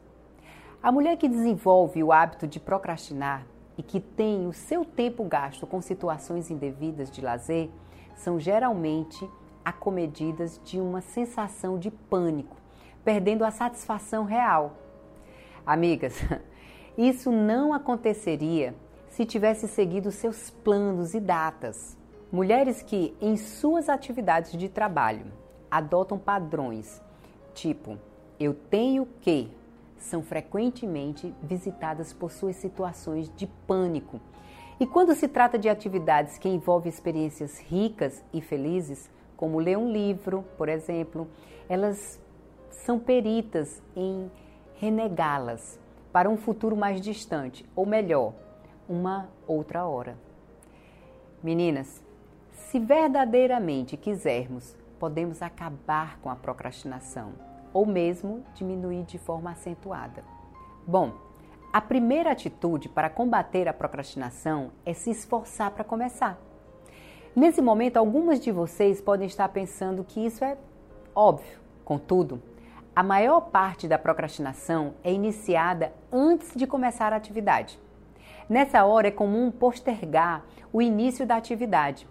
A 0.81 0.91
mulher 0.91 1.17
que 1.17 1.27
desenvolve 1.27 2.03
o 2.03 2.11
hábito 2.11 2.47
de 2.47 2.59
procrastinar 2.59 3.45
e 3.77 3.83
que 3.83 3.99
tem 3.99 4.47
o 4.47 4.53
seu 4.53 4.83
tempo 4.83 5.23
gasto 5.23 5.67
com 5.67 5.81
situações 5.81 6.49
indevidas 6.49 7.11
de 7.11 7.21
lazer 7.21 7.69
são 8.15 8.39
geralmente 8.39 9.29
acomedidas 9.63 10.59
de 10.63 10.79
uma 10.79 11.01
sensação 11.01 11.77
de 11.77 11.91
pânico, 11.91 12.57
perdendo 13.03 13.45
a 13.45 13.51
satisfação 13.51 14.23
real. 14.23 14.73
Amigas, 15.65 16.15
isso 16.97 17.31
não 17.31 17.73
aconteceria 17.73 18.73
se 19.19 19.25
tivesse 19.25 19.67
seguido 19.67 20.13
seus 20.13 20.49
planos 20.49 21.13
e 21.13 21.19
datas. 21.19 21.97
Mulheres 22.31 22.81
que, 22.81 23.13
em 23.19 23.35
suas 23.35 23.89
atividades 23.89 24.53
de 24.53 24.69
trabalho, 24.69 25.25
adotam 25.69 26.17
padrões 26.17 27.01
tipo 27.53 27.97
eu 28.39 28.53
tenho 28.53 29.05
que, 29.19 29.51
são 29.97 30.23
frequentemente 30.23 31.35
visitadas 31.43 32.13
por 32.13 32.31
suas 32.31 32.55
situações 32.55 33.29
de 33.35 33.45
pânico. 33.45 34.21
E 34.79 34.87
quando 34.87 35.13
se 35.13 35.27
trata 35.27 35.59
de 35.59 35.67
atividades 35.67 36.37
que 36.37 36.47
envolvem 36.47 36.89
experiências 36.89 37.59
ricas 37.59 38.23
e 38.31 38.39
felizes, 38.39 39.09
como 39.35 39.59
ler 39.59 39.77
um 39.77 39.91
livro, 39.91 40.45
por 40.57 40.69
exemplo, 40.69 41.27
elas 41.67 42.17
são 42.71 42.97
peritas 42.97 43.83
em 43.97 44.31
renegá-las 44.75 45.77
para 46.09 46.29
um 46.29 46.37
futuro 46.37 46.77
mais 46.77 47.01
distante, 47.01 47.65
ou 47.75 47.85
melhor, 47.85 48.33
uma 48.89 49.29
outra 49.47 49.85
hora. 49.85 50.17
Meninas, 51.43 52.03
se 52.51 52.79
verdadeiramente 52.79 53.95
quisermos, 53.95 54.75
podemos 54.99 55.41
acabar 55.41 56.19
com 56.19 56.29
a 56.29 56.35
procrastinação 56.35 57.33
ou 57.71 57.85
mesmo 57.85 58.43
diminuir 58.55 59.03
de 59.03 59.19
forma 59.19 59.51
acentuada. 59.51 60.23
Bom, 60.85 61.13
a 61.71 61.79
primeira 61.79 62.31
atitude 62.31 62.89
para 62.89 63.09
combater 63.09 63.67
a 63.67 63.73
procrastinação 63.73 64.71
é 64.83 64.93
se 64.93 65.11
esforçar 65.11 65.69
para 65.69 65.83
começar. 65.83 66.37
Nesse 67.35 67.61
momento, 67.61 67.97
algumas 67.97 68.39
de 68.39 68.51
vocês 68.51 68.99
podem 68.99 69.27
estar 69.27 69.47
pensando 69.49 70.03
que 70.03 70.25
isso 70.25 70.43
é 70.43 70.57
óbvio. 71.13 71.59
Contudo, 71.85 72.41
a 72.95 73.03
maior 73.03 73.41
parte 73.41 73.87
da 73.87 73.99
procrastinação 73.99 74.95
é 75.03 75.13
iniciada 75.13 75.93
antes 76.11 76.53
de 76.55 76.65
começar 76.65 77.13
a 77.13 77.17
atividade. 77.17 77.79
Nessa 78.49 78.83
hora 78.83 79.09
é 79.09 79.11
comum 79.11 79.51
postergar 79.51 80.43
o 80.73 80.81
início 80.81 81.23
da 81.23 81.35
atividade, 81.35 82.07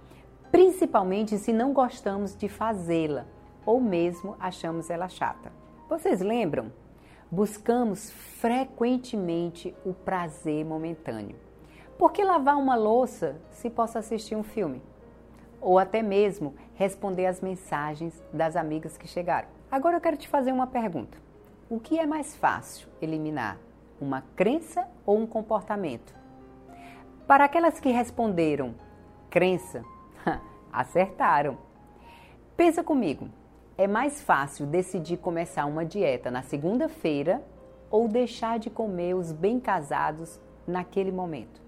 principalmente 0.52 1.36
se 1.36 1.52
não 1.52 1.72
gostamos 1.72 2.36
de 2.36 2.48
fazê-la 2.48 3.26
ou 3.66 3.80
mesmo 3.80 4.36
achamos 4.38 4.88
ela 4.88 5.08
chata. 5.08 5.50
Vocês 5.88 6.20
lembram? 6.20 6.72
Buscamos 7.28 8.12
frequentemente 8.12 9.74
o 9.84 9.92
prazer 9.92 10.64
momentâneo. 10.64 11.34
Por 11.98 12.12
que 12.12 12.22
lavar 12.22 12.56
uma 12.56 12.76
louça 12.76 13.40
se 13.50 13.68
posso 13.68 13.98
assistir 13.98 14.36
um 14.36 14.44
filme? 14.44 14.80
Ou 15.60 15.76
até 15.76 16.02
mesmo 16.02 16.54
responder 16.76 17.26
as 17.26 17.40
mensagens 17.40 18.22
das 18.32 18.54
amigas 18.54 18.96
que 18.96 19.08
chegaram. 19.08 19.48
Agora 19.68 19.96
eu 19.96 20.00
quero 20.00 20.16
te 20.16 20.28
fazer 20.28 20.52
uma 20.52 20.68
pergunta. 20.68 21.18
O 21.68 21.80
que 21.80 21.98
é 21.98 22.06
mais 22.06 22.36
fácil 22.36 22.88
eliminar? 23.02 23.58
Uma 24.00 24.22
crença 24.36 24.86
ou 25.04 25.18
um 25.18 25.26
comportamento? 25.26 26.17
Para 27.28 27.44
aquelas 27.44 27.78
que 27.78 27.90
responderam 27.90 28.74
crença, 29.28 29.84
acertaram. 30.72 31.58
Pensa 32.56 32.82
comigo, 32.82 33.28
é 33.76 33.86
mais 33.86 34.22
fácil 34.22 34.64
decidir 34.64 35.18
começar 35.18 35.66
uma 35.66 35.84
dieta 35.84 36.30
na 36.30 36.40
segunda-feira 36.40 37.44
ou 37.90 38.08
deixar 38.08 38.58
de 38.58 38.70
comer 38.70 39.14
os 39.14 39.30
bem 39.30 39.60
casados 39.60 40.40
naquele 40.66 41.12
momento. 41.12 41.60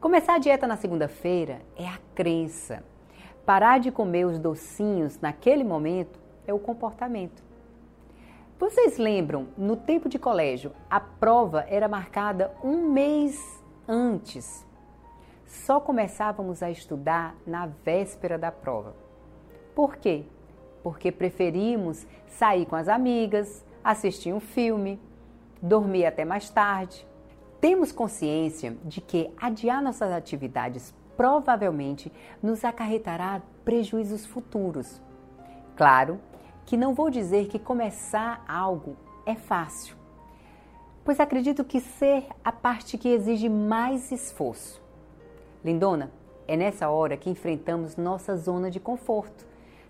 Começar 0.00 0.34
a 0.34 0.38
dieta 0.38 0.66
na 0.66 0.76
segunda-feira 0.76 1.60
é 1.76 1.86
a 1.86 2.00
crença. 2.16 2.82
Parar 3.46 3.78
de 3.78 3.92
comer 3.92 4.26
os 4.26 4.40
docinhos 4.40 5.20
naquele 5.20 5.62
momento 5.62 6.18
é 6.48 6.52
o 6.52 6.58
comportamento. 6.58 7.44
Vocês 8.58 8.98
lembram, 8.98 9.50
no 9.56 9.76
tempo 9.76 10.08
de 10.08 10.18
colégio, 10.18 10.72
a 10.90 10.98
prova 10.98 11.64
era 11.68 11.86
marcada 11.86 12.52
um 12.64 12.90
mês 12.90 13.57
antes. 13.88 14.66
Só 15.46 15.80
começávamos 15.80 16.62
a 16.62 16.70
estudar 16.70 17.34
na 17.46 17.66
véspera 17.66 18.38
da 18.38 18.52
prova. 18.52 18.94
Por 19.74 19.96
quê? 19.96 20.26
porque 20.88 21.12
preferimos 21.12 22.06
sair 22.26 22.64
com 22.64 22.74
as 22.74 22.88
amigas, 22.88 23.62
assistir 23.84 24.32
um 24.32 24.40
filme, 24.40 24.98
dormir 25.60 26.06
até 26.06 26.24
mais 26.24 26.48
tarde. 26.48 27.06
Temos 27.60 27.92
consciência 27.92 28.74
de 28.82 29.02
que 29.02 29.30
adiar 29.36 29.82
nossas 29.82 30.10
atividades 30.10 30.94
provavelmente 31.14 32.10
nos 32.42 32.64
acarretará 32.64 33.42
prejuízos 33.66 34.24
futuros. 34.24 34.98
Claro 35.76 36.18
que 36.64 36.74
não 36.74 36.94
vou 36.94 37.10
dizer 37.10 37.48
que 37.48 37.58
começar 37.58 38.42
algo 38.48 38.96
é 39.26 39.34
fácil, 39.34 39.94
pois 41.08 41.20
acredito 41.20 41.64
que 41.64 41.80
ser 41.80 42.26
a 42.44 42.52
parte 42.52 42.98
que 42.98 43.08
exige 43.08 43.48
mais 43.48 44.12
esforço. 44.12 44.78
Lindona, 45.64 46.12
é 46.46 46.54
nessa 46.54 46.90
hora 46.90 47.16
que 47.16 47.30
enfrentamos 47.30 47.96
nossa 47.96 48.36
zona 48.36 48.70
de 48.70 48.78
conforto 48.78 49.48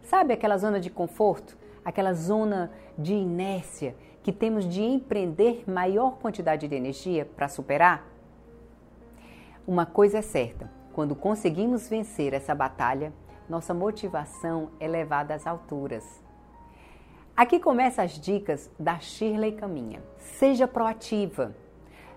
Sabe 0.09 0.33
aquela 0.33 0.57
zona 0.57 0.79
de 0.79 0.89
conforto? 0.89 1.59
Aquela 1.85 2.15
zona 2.15 2.71
de 2.97 3.15
inércia 3.15 3.97
que 4.23 4.33
temos 4.33 4.65
de 4.65 4.81
empreender 4.81 5.65
maior 5.69 6.19
quantidade 6.19 6.69
de 6.69 6.75
energia 6.77 7.27
para 7.27 7.49
superar? 7.49 8.07
Uma 9.67 9.85
coisa 9.85 10.19
é 10.19 10.23
certa: 10.23 10.71
quando 10.93 11.17
conseguimos 11.17 11.89
vencer 11.89 12.33
essa 12.33 12.55
batalha, 12.55 13.13
nossa 13.49 13.75
motivação 13.75 14.71
é 14.79 14.87
levada 14.87 15.35
às 15.35 15.49
alturas. 15.49 16.28
Aqui 17.39 17.61
começam 17.61 18.05
as 18.05 18.19
dicas 18.19 18.69
da 18.77 18.99
Shirley 18.99 19.53
Caminha. 19.53 20.03
Seja 20.19 20.67
proativa. 20.67 21.55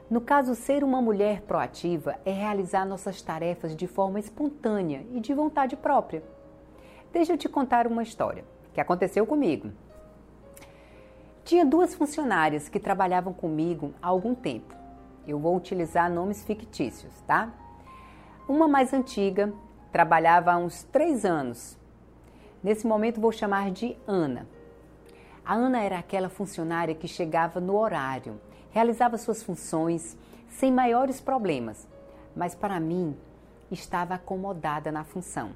No 0.09 0.19
caso, 0.19 0.55
ser 0.55 0.83
uma 0.83 0.99
mulher 0.99 1.41
proativa 1.41 2.15
é 2.25 2.31
realizar 2.31 2.85
nossas 2.85 3.21
tarefas 3.21 3.75
de 3.75 3.85
forma 3.85 4.19
espontânea 4.19 5.05
e 5.11 5.19
de 5.19 5.31
vontade 5.31 5.75
própria. 5.75 6.23
Deixa 7.13 7.33
eu 7.33 7.37
te 7.37 7.47
contar 7.47 7.85
uma 7.85 8.01
história 8.01 8.43
que 8.73 8.81
aconteceu 8.81 9.23
comigo. 9.27 9.71
Tinha 11.45 11.63
duas 11.63 11.93
funcionárias 11.93 12.67
que 12.67 12.79
trabalhavam 12.79 13.31
comigo 13.31 13.93
há 14.01 14.07
algum 14.07 14.33
tempo. 14.33 14.73
Eu 15.27 15.37
vou 15.37 15.55
utilizar 15.55 16.11
nomes 16.11 16.43
fictícios, 16.43 17.13
tá? 17.27 17.53
Uma 18.49 18.67
mais 18.67 18.91
antiga 18.91 19.53
trabalhava 19.91 20.51
há 20.51 20.57
uns 20.57 20.81
três 20.81 21.23
anos. 21.25 21.77
Nesse 22.63 22.87
momento 22.87 23.21
vou 23.21 23.31
chamar 23.31 23.69
de 23.69 23.95
Ana. 24.07 24.47
A 25.45 25.53
Ana 25.55 25.81
era 25.81 25.97
aquela 25.97 26.29
funcionária 26.29 26.93
que 26.93 27.07
chegava 27.07 27.59
no 27.59 27.77
horário, 27.77 28.39
realizava 28.71 29.17
suas 29.17 29.41
funções 29.41 30.17
sem 30.47 30.71
maiores 30.71 31.19
problemas, 31.19 31.87
mas 32.35 32.53
para 32.53 32.79
mim 32.79 33.17
estava 33.71 34.13
acomodada 34.13 34.91
na 34.91 35.03
função. 35.03 35.51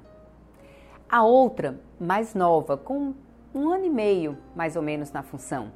A 1.08 1.22
outra, 1.22 1.78
mais 2.00 2.34
nova, 2.34 2.76
com 2.76 3.14
um 3.54 3.70
ano 3.70 3.84
e 3.84 3.90
meio 3.90 4.36
mais 4.56 4.74
ou 4.74 4.82
menos 4.82 5.12
na 5.12 5.22
função, 5.22 5.70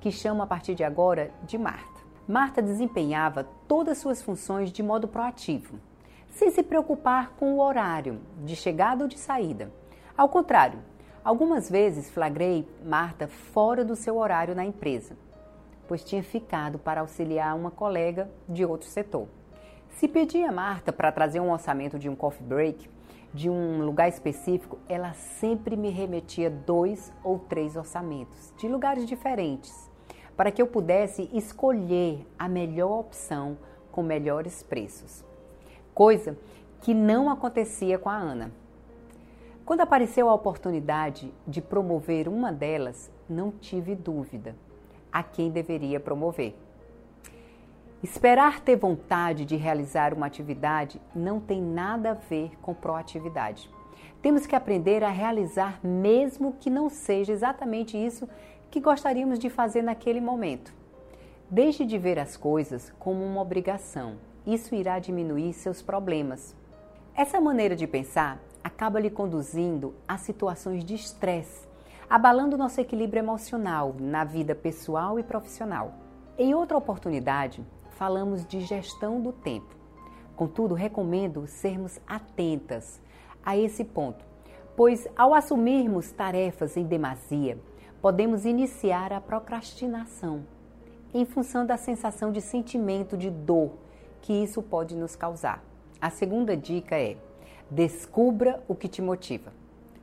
que 0.00 0.10
chamo 0.10 0.42
a 0.42 0.46
partir 0.46 0.74
de 0.74 0.84
agora 0.84 1.30
de 1.44 1.56
Marta. 1.56 2.02
Marta 2.28 2.60
desempenhava 2.60 3.48
todas 3.66 3.92
as 3.92 3.98
suas 3.98 4.22
funções 4.22 4.70
de 4.70 4.82
modo 4.82 5.08
proativo, 5.08 5.80
sem 6.30 6.50
se 6.50 6.62
preocupar 6.62 7.30
com 7.38 7.54
o 7.54 7.60
horário 7.60 8.20
de 8.44 8.54
chegada 8.56 9.04
ou 9.04 9.08
de 9.08 9.18
saída. 9.18 9.72
Ao 10.16 10.28
contrário, 10.28 10.78
algumas 11.24 11.70
vezes 11.70 12.10
flagrei 12.10 12.68
Marta 12.84 13.26
fora 13.26 13.84
do 13.84 13.96
seu 13.96 14.18
horário 14.18 14.54
na 14.54 14.64
empresa, 14.64 15.16
pois 15.88 16.04
tinha 16.04 16.22
ficado 16.22 16.78
para 16.78 17.00
auxiliar 17.00 17.56
uma 17.56 17.70
colega 17.70 18.30
de 18.48 18.64
outro 18.64 18.86
setor. 18.86 19.26
Se 19.88 20.06
pedia 20.06 20.50
a 20.50 20.52
Marta 20.52 20.92
para 20.92 21.10
trazer 21.10 21.40
um 21.40 21.50
orçamento 21.50 21.98
de 21.98 22.08
um 22.08 22.14
coffee 22.14 22.46
break, 22.46 22.90
de 23.32 23.48
um 23.48 23.84
lugar 23.84 24.08
específico, 24.08 24.78
ela 24.88 25.12
sempre 25.14 25.76
me 25.76 25.90
remetia 25.90 26.50
dois 26.50 27.12
ou 27.24 27.38
três 27.38 27.74
orçamentos 27.74 28.52
de 28.58 28.68
lugares 28.68 29.06
diferentes, 29.06 29.90
para 30.36 30.52
que 30.52 30.60
eu 30.60 30.66
pudesse 30.66 31.28
escolher 31.32 32.26
a 32.38 32.48
melhor 32.48 33.00
opção 33.00 33.56
com 33.90 34.02
melhores 34.02 34.62
preços. 34.62 35.24
Coisa 35.94 36.36
que 36.80 36.92
não 36.92 37.30
acontecia 37.30 37.98
com 37.98 38.10
a 38.10 38.16
Ana. 38.16 38.52
Quando 39.64 39.80
apareceu 39.80 40.28
a 40.28 40.34
oportunidade 40.34 41.32
de 41.46 41.62
promover 41.62 42.28
uma 42.28 42.52
delas, 42.52 43.10
não 43.26 43.50
tive 43.50 43.94
dúvida 43.94 44.54
a 45.10 45.22
quem 45.22 45.50
deveria 45.50 45.98
promover. 45.98 46.54
Esperar 48.02 48.60
ter 48.60 48.76
vontade 48.76 49.46
de 49.46 49.56
realizar 49.56 50.12
uma 50.12 50.26
atividade 50.26 51.00
não 51.14 51.40
tem 51.40 51.62
nada 51.62 52.10
a 52.10 52.14
ver 52.14 52.50
com 52.60 52.74
proatividade. 52.74 53.70
Temos 54.20 54.46
que 54.46 54.54
aprender 54.54 55.02
a 55.02 55.08
realizar, 55.08 55.80
mesmo 55.82 56.52
que 56.60 56.68
não 56.68 56.90
seja 56.90 57.32
exatamente 57.32 57.96
isso 57.96 58.28
que 58.70 58.80
gostaríamos 58.80 59.38
de 59.38 59.48
fazer 59.48 59.80
naquele 59.80 60.20
momento. 60.20 60.74
Deixe 61.48 61.86
de 61.86 61.96
ver 61.96 62.18
as 62.18 62.36
coisas 62.36 62.92
como 62.98 63.24
uma 63.24 63.40
obrigação. 63.40 64.16
Isso 64.46 64.74
irá 64.74 64.98
diminuir 64.98 65.54
seus 65.54 65.80
problemas. 65.80 66.54
Essa 67.14 67.40
maneira 67.40 67.74
de 67.74 67.86
pensar 67.86 68.38
acaba 68.64 68.98
lhe 68.98 69.10
conduzindo 69.10 69.94
a 70.08 70.16
situações 70.16 70.82
de 70.82 70.94
estresse, 70.94 71.68
abalando 72.08 72.56
nosso 72.56 72.80
equilíbrio 72.80 73.20
emocional 73.20 73.94
na 74.00 74.24
vida 74.24 74.54
pessoal 74.54 75.20
e 75.20 75.22
profissional. 75.22 75.92
Em 76.38 76.54
outra 76.54 76.78
oportunidade, 76.78 77.62
falamos 77.90 78.44
de 78.46 78.60
gestão 78.62 79.20
do 79.20 79.32
tempo. 79.32 79.76
Contudo, 80.34 80.74
recomendo 80.74 81.46
sermos 81.46 82.00
atentas 82.06 83.00
a 83.44 83.56
esse 83.56 83.84
ponto, 83.84 84.24
pois 84.74 85.06
ao 85.16 85.34
assumirmos 85.34 86.10
tarefas 86.10 86.76
em 86.76 86.84
demasia, 86.84 87.58
podemos 88.00 88.44
iniciar 88.44 89.12
a 89.12 89.20
procrastinação 89.20 90.44
em 91.12 91.24
função 91.24 91.64
da 91.64 91.76
sensação 91.76 92.32
de 92.32 92.40
sentimento 92.40 93.16
de 93.16 93.30
dor 93.30 93.72
que 94.20 94.32
isso 94.32 94.60
pode 94.60 94.96
nos 94.96 95.14
causar. 95.14 95.62
A 96.00 96.10
segunda 96.10 96.56
dica 96.56 96.96
é: 96.96 97.16
descubra 97.70 98.62
o 98.68 98.74
que 98.74 98.88
te 98.88 99.00
motiva. 99.02 99.52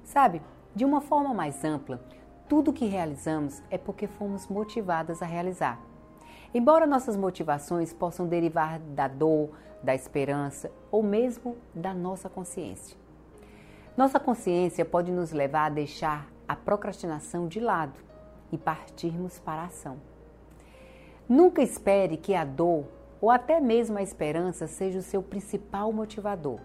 Sabe, 0.04 0.42
de 0.76 0.86
uma 0.86 1.02
forma 1.02 1.34
mais 1.34 1.64
ampla, 1.64 2.02
tudo 2.48 2.74
que 2.74 2.86
realizamos 2.86 3.62
é 3.70 3.78
porque 3.78 4.08
fomos 4.08 4.48
motivadas 4.48 5.22
a 5.22 5.26
realizar. 5.26 5.80
Embora 6.54 6.86
nossas 6.86 7.16
motivações 7.16 7.94
possam 7.94 8.28
derivar 8.28 8.80
da 8.80 9.08
dor, 9.08 9.52
da 9.82 9.96
esperança 9.96 10.70
ou 10.92 11.02
mesmo 11.02 11.56
da 11.74 11.94
nossa 11.94 12.30
consciência. 12.30 12.98
Nossa 13.96 14.20
consciência 14.20 14.84
pode 14.84 15.12
nos 15.12 15.32
levar 15.32 15.66
a 15.68 15.70
deixar 15.70 16.28
a 16.48 16.56
procrastinação 16.56 17.48
de 17.48 17.60
lado 17.60 18.00
e 18.52 18.58
partirmos 18.58 19.40
para 19.40 19.62
a 19.62 19.66
ação. 19.66 19.98
Nunca 21.28 21.62
espere 21.62 22.18
que 22.18 22.36
a 22.36 22.44
dor 22.44 22.86
ou 23.22 23.30
até 23.30 23.62
mesmo 23.62 23.98
a 23.98 24.04
esperança 24.04 24.68
seja 24.68 25.00
o 25.00 25.04
seu 25.04 25.24
principal 25.24 25.94
motivador. 25.94 26.60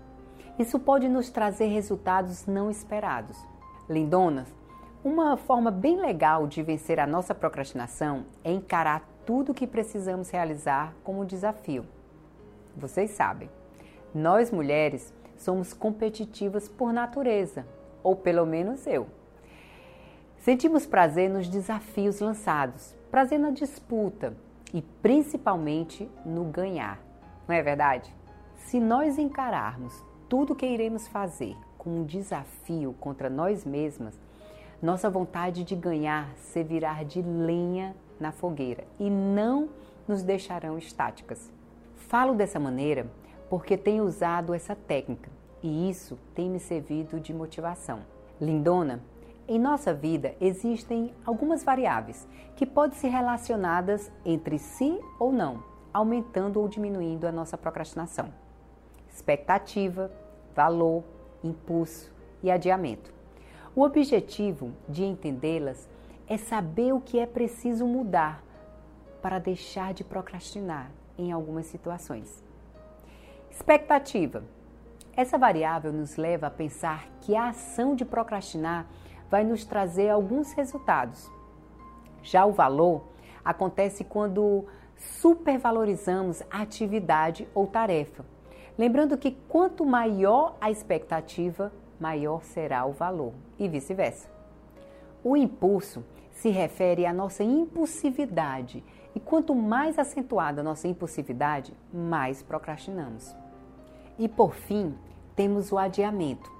Isso 0.58 0.78
pode 0.78 1.06
nos 1.06 1.28
trazer 1.28 1.66
resultados 1.66 2.46
não 2.46 2.70
esperados. 2.70 3.36
Lindonas, 3.90 4.48
uma 5.04 5.36
forma 5.36 5.70
bem 5.70 6.00
legal 6.00 6.46
de 6.46 6.62
vencer 6.62 6.98
a 6.98 7.06
nossa 7.06 7.34
procrastinação 7.34 8.24
é 8.42 8.52
encarar 8.52 9.06
tudo 9.26 9.52
o 9.52 9.54
que 9.54 9.66
precisamos 9.66 10.30
realizar 10.30 10.94
como 11.04 11.26
desafio. 11.26 11.84
Vocês 12.74 13.10
sabem, 13.10 13.50
nós 14.14 14.50
mulheres 14.50 15.12
somos 15.36 15.74
competitivas 15.74 16.68
por 16.68 16.90
natureza, 16.90 17.66
ou 18.02 18.16
pelo 18.16 18.46
menos 18.46 18.86
eu. 18.86 19.06
Sentimos 20.38 20.86
prazer 20.86 21.28
nos 21.28 21.48
desafios 21.48 22.20
lançados, 22.20 22.96
prazer 23.10 23.38
na 23.38 23.50
disputa 23.50 24.34
e 24.72 24.80
principalmente 24.80 26.10
no 26.24 26.44
ganhar, 26.44 26.98
não 27.46 27.54
é 27.54 27.62
verdade? 27.62 28.14
Se 28.56 28.80
nós 28.80 29.18
encararmos 29.18 30.05
tudo 30.28 30.54
que 30.54 30.66
iremos 30.66 31.06
fazer 31.06 31.56
como 31.78 32.00
um 32.00 32.04
desafio 32.04 32.94
contra 32.98 33.30
nós 33.30 33.64
mesmas, 33.64 34.18
nossa 34.82 35.08
vontade 35.08 35.64
de 35.64 35.74
ganhar 35.74 36.34
servirá 36.36 37.02
de 37.02 37.22
lenha 37.22 37.94
na 38.18 38.32
fogueira 38.32 38.84
e 38.98 39.08
não 39.08 39.68
nos 40.06 40.22
deixarão 40.22 40.76
estáticas. 40.76 41.50
Falo 41.94 42.34
dessa 42.34 42.58
maneira 42.58 43.06
porque 43.48 43.76
tenho 43.76 44.04
usado 44.04 44.52
essa 44.52 44.74
técnica 44.74 45.30
e 45.62 45.88
isso 45.88 46.18
tem 46.34 46.50
me 46.50 46.58
servido 46.58 47.20
de 47.20 47.32
motivação. 47.32 48.00
Lindona, 48.40 49.00
em 49.48 49.58
nossa 49.58 49.94
vida 49.94 50.34
existem 50.40 51.14
algumas 51.24 51.62
variáveis 51.62 52.26
que 52.56 52.66
podem 52.66 52.98
ser 52.98 53.08
relacionadas 53.08 54.10
entre 54.24 54.58
si 54.58 55.00
ou 55.18 55.32
não, 55.32 55.62
aumentando 55.92 56.60
ou 56.60 56.68
diminuindo 56.68 57.26
a 57.26 57.32
nossa 57.32 57.56
procrastinação. 57.56 58.32
Expectativa, 59.16 60.12
valor, 60.54 61.02
impulso 61.42 62.12
e 62.42 62.50
adiamento. 62.50 63.10
O 63.74 63.80
objetivo 63.80 64.74
de 64.86 65.04
entendê-las 65.04 65.88
é 66.28 66.36
saber 66.36 66.92
o 66.92 67.00
que 67.00 67.18
é 67.18 67.24
preciso 67.24 67.86
mudar 67.86 68.44
para 69.22 69.38
deixar 69.38 69.94
de 69.94 70.04
procrastinar 70.04 70.90
em 71.16 71.32
algumas 71.32 71.64
situações. 71.64 72.44
Expectativa. 73.50 74.44
Essa 75.16 75.38
variável 75.38 75.94
nos 75.94 76.16
leva 76.16 76.48
a 76.48 76.50
pensar 76.50 77.08
que 77.22 77.34
a 77.34 77.48
ação 77.48 77.96
de 77.96 78.04
procrastinar 78.04 78.86
vai 79.30 79.44
nos 79.44 79.64
trazer 79.64 80.10
alguns 80.10 80.52
resultados. 80.52 81.26
Já 82.22 82.44
o 82.44 82.52
valor 82.52 83.02
acontece 83.42 84.04
quando 84.04 84.66
supervalorizamos 84.94 86.42
a 86.50 86.60
atividade 86.60 87.48
ou 87.54 87.66
tarefa. 87.66 88.35
Lembrando 88.78 89.16
que 89.16 89.32
quanto 89.48 89.86
maior 89.86 90.56
a 90.60 90.70
expectativa, 90.70 91.72
maior 91.98 92.42
será 92.42 92.84
o 92.84 92.92
valor, 92.92 93.32
e 93.58 93.66
vice-versa. 93.68 94.28
O 95.24 95.36
impulso 95.36 96.04
se 96.30 96.50
refere 96.50 97.06
à 97.06 97.12
nossa 97.12 97.42
impulsividade. 97.42 98.84
E 99.14 99.20
quanto 99.20 99.54
mais 99.54 99.98
acentuada 99.98 100.60
a 100.60 100.64
nossa 100.64 100.86
impulsividade, 100.86 101.72
mais 101.92 102.42
procrastinamos. 102.42 103.34
E 104.18 104.28
por 104.28 104.54
fim, 104.54 104.94
temos 105.34 105.72
o 105.72 105.78
adiamento. 105.78 106.50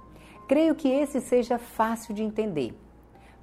Creio 0.47 0.73
que 0.73 0.89
esse 0.89 1.21
seja 1.21 1.59
fácil 1.59 2.15
de 2.15 2.23
entender. 2.23 2.73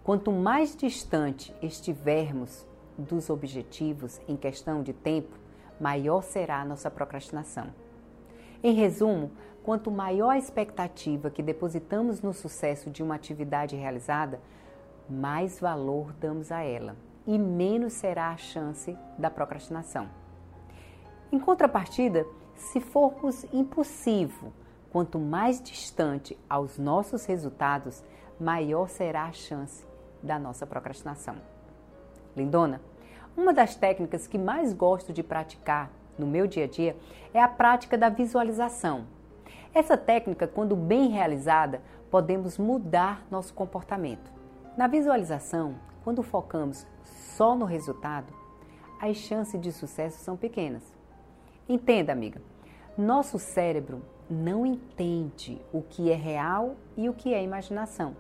Quanto 0.03 0.33
mais 0.33 0.75
distante 0.75 1.55
estivermos 1.63 2.67
dos 2.99 3.31
objetivos 3.31 4.21
em 4.29 4.37
questão 4.37 4.83
de 4.83 4.93
tempo, 4.93 5.39
maior 5.81 6.23
será 6.23 6.61
a 6.61 6.65
nossa 6.65 6.91
procrastinação. 6.91 7.84
Em 8.67 8.73
resumo, 8.73 9.31
quanto 9.63 9.91
maior 9.91 10.31
a 10.31 10.39
expectativa 10.39 11.29
que 11.29 11.43
depositamos 11.43 12.23
no 12.23 12.33
sucesso 12.33 12.89
de 12.89 13.03
uma 13.03 13.15
atividade 13.15 13.77
realizada, 13.77 14.41
mais 15.07 15.61
valor 15.61 16.15
damos 16.15 16.51
a 16.51 16.63
ela 16.63 16.97
e 17.27 17.39
menos 17.39 17.93
será 17.93 18.31
a 18.31 18.39
chance 18.39 18.97
da 19.19 19.29
procrastinação. 19.29 20.09
Em 21.31 21.39
contrapartida, 21.39 22.27
se 22.55 22.81
formos 22.81 23.45
impulsivo, 23.53 24.51
quanto 24.91 25.19
mais 25.19 25.61
distante 25.61 26.35
aos 26.49 26.79
nossos 26.79 27.27
resultados, 27.27 28.03
maior 28.41 28.89
será 28.89 29.25
a 29.25 29.33
chance 29.33 29.87
da 30.23 30.39
nossa 30.39 30.67
procrastinação. 30.67 31.37
Lindona, 32.35 32.81
uma 33.37 33.53
das 33.53 33.77
técnicas 33.77 34.27
que 34.27 34.39
mais 34.39 34.73
gosto 34.73 35.13
de 35.13 35.23
praticar 35.23 35.91
no 36.19 36.27
meu 36.27 36.47
dia 36.47 36.65
a 36.65 36.69
dia 36.69 36.97
é 37.33 37.41
a 37.41 37.49
prática 37.49 37.97
da 37.97 38.09
visualização. 38.09 39.07
Essa 39.75 39.97
técnica, 39.97 40.47
quando 40.47 40.77
bem 40.77 41.09
realizada, 41.09 41.83
podemos 42.11 42.59
mudar 42.59 43.27
nosso 43.31 43.53
comportamento. 43.53 44.33
Na 44.77 44.87
visualização, 44.87 45.75
quando 46.05 46.23
focamos 46.23 46.87
só 47.03 47.55
no 47.55 47.65
resultado, 47.65 48.33
as 49.01 49.17
chances 49.17 49.61
de 49.61 49.73
sucesso 49.73 50.19
são 50.19 50.37
pequenas. 50.37 50.83
Entenda, 51.69 52.13
amiga, 52.13 52.41
nosso 52.97 53.39
cérebro 53.39 54.03
não 54.31 54.65
entende 54.65 55.61
o 55.73 55.83
que 55.83 56.11
é 56.11 56.15
real 56.15 56.77
e 56.97 57.09
o 57.09 57.15
que 57.15 57.35
é 57.35 57.43
imaginação. 57.43 58.17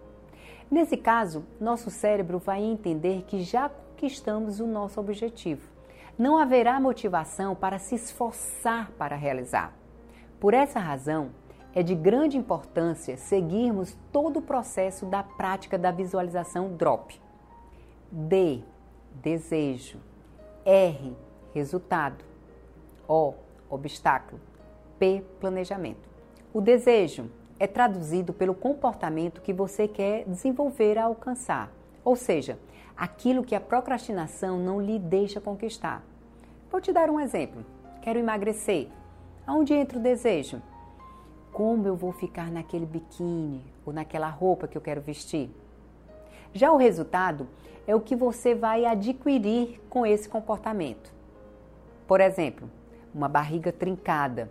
Nesse 0.70 0.96
caso, 0.96 1.44
nosso 1.60 1.90
cérebro 1.90 2.38
vai 2.38 2.62
entender 2.62 3.22
que 3.28 3.42
já 3.42 3.68
conquistamos 3.68 4.60
o 4.60 4.66
nosso 4.66 5.00
objetivo. 5.00 5.73
Não 6.16 6.38
haverá 6.38 6.78
motivação 6.78 7.54
para 7.54 7.78
se 7.78 7.96
esforçar 7.96 8.90
para 8.92 9.16
realizar. 9.16 9.74
Por 10.38 10.54
essa 10.54 10.78
razão, 10.78 11.30
é 11.74 11.82
de 11.82 11.94
grande 11.94 12.38
importância 12.38 13.16
seguirmos 13.16 13.96
todo 14.12 14.38
o 14.38 14.42
processo 14.42 15.06
da 15.06 15.24
prática 15.24 15.76
da 15.76 15.90
visualização 15.90 16.76
DROP. 16.76 17.20
D. 18.12 18.62
Desejo. 19.14 19.98
R. 20.64 21.16
Resultado. 21.52 22.24
O. 23.08 23.34
Obstáculo. 23.68 24.40
P. 25.00 25.24
Planejamento. 25.40 26.08
O 26.52 26.60
desejo 26.60 27.28
é 27.58 27.66
traduzido 27.66 28.32
pelo 28.32 28.54
comportamento 28.54 29.40
que 29.40 29.52
você 29.52 29.88
quer 29.88 30.24
desenvolver 30.26 30.96
a 30.96 31.04
alcançar, 31.04 31.72
ou 32.04 32.14
seja, 32.14 32.58
aquilo 32.96 33.44
que 33.44 33.54
a 33.54 33.60
procrastinação 33.60 34.58
não 34.58 34.80
lhe 34.80 34.98
deixa 34.98 35.40
conquistar. 35.40 36.02
Vou 36.70 36.80
te 36.80 36.92
dar 36.92 37.10
um 37.10 37.20
exemplo. 37.20 37.64
Quero 38.02 38.18
emagrecer. 38.18 38.88
Aonde 39.46 39.74
entra 39.74 39.98
o 39.98 40.02
desejo? 40.02 40.62
Como 41.52 41.86
eu 41.86 41.96
vou 41.96 42.12
ficar 42.12 42.50
naquele 42.50 42.86
biquíni 42.86 43.64
ou 43.84 43.92
naquela 43.92 44.28
roupa 44.28 44.66
que 44.66 44.76
eu 44.76 44.82
quero 44.82 45.00
vestir? 45.00 45.50
Já 46.52 46.72
o 46.72 46.76
resultado 46.76 47.48
é 47.86 47.94
o 47.94 48.00
que 48.00 48.16
você 48.16 48.54
vai 48.54 48.84
adquirir 48.84 49.80
com 49.88 50.06
esse 50.06 50.28
comportamento. 50.28 51.12
Por 52.06 52.20
exemplo, 52.20 52.70
uma 53.14 53.28
barriga 53.28 53.72
trincada, 53.72 54.50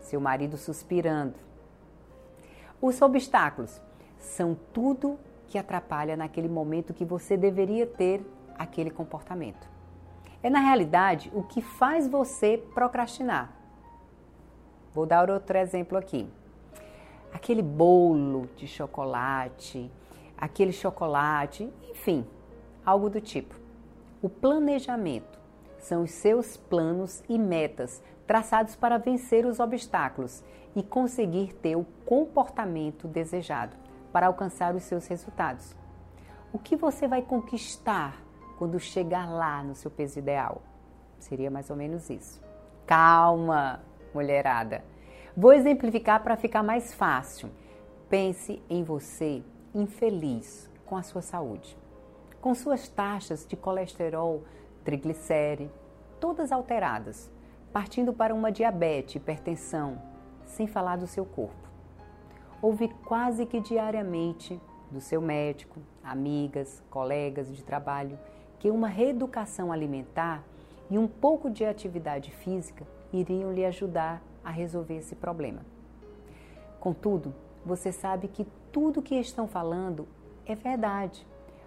seu 0.00 0.20
marido 0.20 0.56
suspirando. 0.56 1.34
Os 2.80 3.00
obstáculos 3.02 3.80
são 4.18 4.56
tudo 4.72 5.18
que 5.48 5.58
atrapalha 5.58 6.16
naquele 6.16 6.48
momento 6.48 6.94
que 6.94 7.04
você 7.04 7.36
deveria 7.36 7.86
ter 7.86 8.24
aquele 8.56 8.90
comportamento. 8.90 9.66
É 10.42 10.50
na 10.50 10.60
realidade 10.60 11.30
o 11.34 11.42
que 11.42 11.60
faz 11.60 12.06
você 12.06 12.62
procrastinar. 12.74 13.52
Vou 14.94 15.06
dar 15.06 15.30
outro 15.30 15.56
exemplo 15.56 15.96
aqui. 15.96 16.28
Aquele 17.32 17.62
bolo 17.62 18.48
de 18.56 18.66
chocolate, 18.66 19.90
aquele 20.36 20.72
chocolate, 20.72 21.70
enfim, 21.90 22.26
algo 22.84 23.10
do 23.10 23.20
tipo. 23.20 23.54
O 24.22 24.28
planejamento 24.28 25.38
são 25.78 26.02
os 26.02 26.10
seus 26.10 26.56
planos 26.56 27.22
e 27.28 27.38
metas 27.38 28.02
traçados 28.26 28.76
para 28.76 28.98
vencer 28.98 29.46
os 29.46 29.58
obstáculos 29.60 30.42
e 30.76 30.82
conseguir 30.82 31.54
ter 31.54 31.76
o 31.76 31.86
comportamento 32.04 33.08
desejado 33.08 33.87
para 34.18 34.26
alcançar 34.26 34.74
os 34.74 34.82
seus 34.82 35.06
resultados. 35.06 35.76
O 36.52 36.58
que 36.58 36.74
você 36.74 37.06
vai 37.06 37.22
conquistar 37.22 38.20
quando 38.58 38.80
chegar 38.80 39.30
lá 39.30 39.62
no 39.62 39.76
seu 39.76 39.92
peso 39.92 40.18
ideal? 40.18 40.60
Seria 41.20 41.52
mais 41.52 41.70
ou 41.70 41.76
menos 41.76 42.10
isso. 42.10 42.42
Calma, 42.84 43.80
mulherada. 44.12 44.84
Vou 45.36 45.52
exemplificar 45.52 46.20
para 46.24 46.36
ficar 46.36 46.64
mais 46.64 46.92
fácil. 46.92 47.48
Pense 48.10 48.60
em 48.68 48.82
você 48.82 49.44
infeliz 49.72 50.68
com 50.84 50.96
a 50.96 51.02
sua 51.04 51.22
saúde, 51.22 51.78
com 52.40 52.56
suas 52.56 52.88
taxas 52.88 53.46
de 53.46 53.56
colesterol, 53.56 54.42
triglicérides, 54.82 55.70
todas 56.18 56.50
alteradas, 56.50 57.30
partindo 57.72 58.12
para 58.12 58.34
uma 58.34 58.50
diabetes, 58.50 59.14
hipertensão, 59.14 60.02
sem 60.44 60.66
falar 60.66 60.96
do 60.96 61.06
seu 61.06 61.24
corpo. 61.24 61.67
Ouve 62.60 62.88
quase 63.04 63.46
que 63.46 63.60
diariamente 63.60 64.60
do 64.90 65.00
seu 65.00 65.20
médico, 65.20 65.80
amigas, 66.02 66.82
colegas 66.90 67.54
de 67.54 67.62
trabalho 67.62 68.18
que 68.58 68.70
uma 68.70 68.88
reeducação 68.88 69.70
alimentar 69.70 70.42
e 70.90 70.98
um 70.98 71.06
pouco 71.06 71.48
de 71.48 71.64
atividade 71.64 72.32
física 72.32 72.86
iriam 73.12 73.52
lhe 73.52 73.64
ajudar 73.64 74.22
a 74.44 74.50
resolver 74.50 74.96
esse 74.96 75.14
problema. 75.14 75.64
Contudo, 76.80 77.32
você 77.64 77.92
sabe 77.92 78.28
que 78.28 78.46
tudo 78.72 79.02
que 79.02 79.14
estão 79.14 79.46
falando 79.46 80.08
é 80.44 80.54
verdade, 80.54 81.26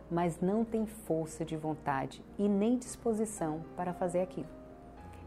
mas 0.09 0.41
não 0.41 0.65
tem 0.65 0.85
força 0.85 1.45
de 1.45 1.55
vontade 1.55 2.21
e 2.37 2.49
nem 2.49 2.77
disposição 2.77 3.61
para 3.77 3.93
fazer 3.93 4.21
aquilo. 4.21 4.49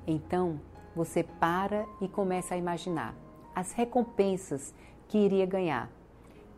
Então, 0.07 0.61
você 0.94 1.22
para 1.22 1.87
e 2.00 2.09
começa 2.09 2.55
a 2.55 2.59
imaginar 2.59 3.14
as 3.55 3.72
recompensas 3.72 4.74
que 5.09 5.19
iria 5.19 5.47
ganhar, 5.47 5.90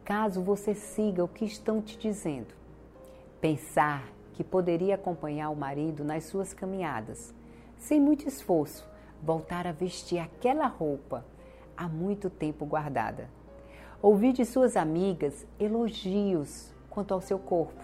caso 0.05 0.43
você 0.43 0.75
siga 0.75 1.25
o 1.25 1.29
que 1.29 1.45
estão 1.45 1.81
te 1.81 1.99
dizendo. 1.99 2.55
Pensar 3.41 4.09
que 4.33 4.45
poderia 4.45 4.95
acompanhar 4.95 5.51
o 5.51 5.57
marido 5.57 6.05
nas 6.05 6.25
suas 6.25 6.53
caminhadas, 6.53 7.35
sem 7.77 8.01
muito 8.01 8.29
esforço, 8.29 8.87
voltar 9.23 9.67
a 9.67 9.73
vestir 9.73 10.19
aquela 10.19 10.67
roupa 10.67 11.25
há 11.77 11.89
muito 11.89 12.31
tempo 12.31 12.65
guardada. 12.65 13.29
Ouvir 14.01 14.33
de 14.33 14.45
suas 14.45 14.77
amigas 14.77 15.47
elogios 15.59 16.71
quanto 16.91 17.13
ao 17.13 17.21
seu 17.21 17.39
corpo. 17.39 17.83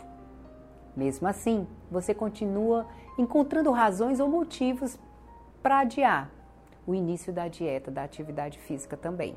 Mesmo 0.96 1.26
assim, 1.26 1.66
você 1.90 2.14
continua 2.14 2.86
encontrando 3.18 3.70
razões 3.70 4.20
ou 4.20 4.28
motivos 4.28 4.98
para 5.62 5.80
adiar 5.80 6.30
o 6.86 6.94
início 6.94 7.32
da 7.32 7.48
dieta, 7.48 7.90
da 7.90 8.04
atividade 8.04 8.58
física 8.58 8.96
também. 8.96 9.36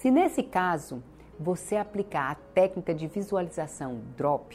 Se 0.00 0.10
nesse 0.10 0.42
caso 0.42 1.02
você 1.38 1.76
aplicar 1.76 2.30
a 2.30 2.34
técnica 2.34 2.94
de 2.94 3.06
visualização 3.06 4.00
DROP, 4.16 4.54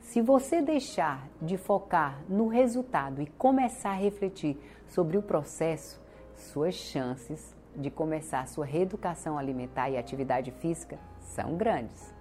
se 0.00 0.22
você 0.22 0.62
deixar 0.62 1.28
de 1.40 1.58
focar 1.58 2.18
no 2.26 2.48
resultado 2.48 3.20
e 3.20 3.26
começar 3.26 3.90
a 3.90 3.96
refletir 3.96 4.56
sobre 4.86 5.18
o 5.18 5.22
processo, 5.22 6.00
suas 6.34 6.74
chances 6.74 7.54
de 7.76 7.90
começar 7.90 8.48
sua 8.48 8.64
reeducação 8.64 9.36
alimentar 9.36 9.90
e 9.90 9.98
atividade 9.98 10.50
física 10.50 10.98
são 11.20 11.58
grandes. 11.58 12.14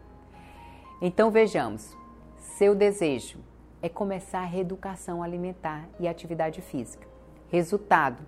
Então 1.02 1.32
vejamos, 1.32 1.96
seu 2.40 2.76
desejo 2.76 3.40
é 3.82 3.88
começar 3.88 4.42
a 4.42 4.46
reeducação 4.46 5.24
alimentar 5.24 5.88
e 5.98 6.10
atividade 6.10 6.60
física. 6.60 7.08
Resultado: 7.48 8.22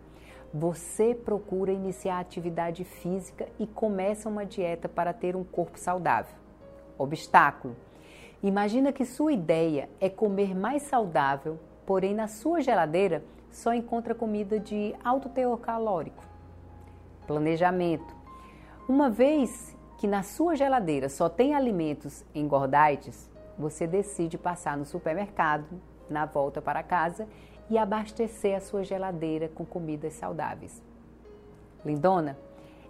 você 0.54 1.16
procura 1.16 1.72
iniciar 1.72 2.20
atividade 2.20 2.84
física 2.84 3.48
e 3.58 3.66
começa 3.66 4.28
uma 4.28 4.46
dieta 4.46 4.90
para 4.90 5.14
ter 5.14 5.36
um 5.36 5.44
corpo 5.44 5.80
saudável. 5.80 6.36
Obstáculo: 6.98 7.76
imagina 8.44 8.92
que 8.92 9.06
sua 9.06 9.32
ideia 9.32 9.90
é 10.00 10.10
comer 10.10 10.54
mais 10.54 10.84
saudável, 10.84 11.58
porém 11.86 12.14
na 12.14 12.28
sua 12.28 12.62
geladeira 12.62 13.24
só 13.50 13.74
encontra 13.74 14.14
comida 14.14 14.60
de 14.60 14.94
alto 15.04 15.30
teor 15.30 15.58
calórico. 15.60 16.24
Planejamento: 17.26 18.14
uma 18.90 19.10
vez 19.10 19.76
que 19.98 20.08
na 20.08 20.24
sua 20.24 20.56
geladeira 20.56 21.08
só 21.08 21.30
tem 21.30 21.54
alimentos 21.54 22.26
engordantes, 22.36 23.30
você 23.58 23.88
decide 23.88 24.38
passar 24.38 24.76
no 24.76 24.84
supermercado 24.84 25.80
na 26.10 26.26
volta 26.26 26.62
para 26.62 26.84
casa 26.84 27.28
e 27.72 27.78
abastecer 27.78 28.58
a 28.58 28.60
sua 28.60 28.84
geladeira 28.84 29.48
com 29.48 29.66
comidas 29.66 30.12
saudáveis. 30.14 30.84
Lindona, 31.86 32.38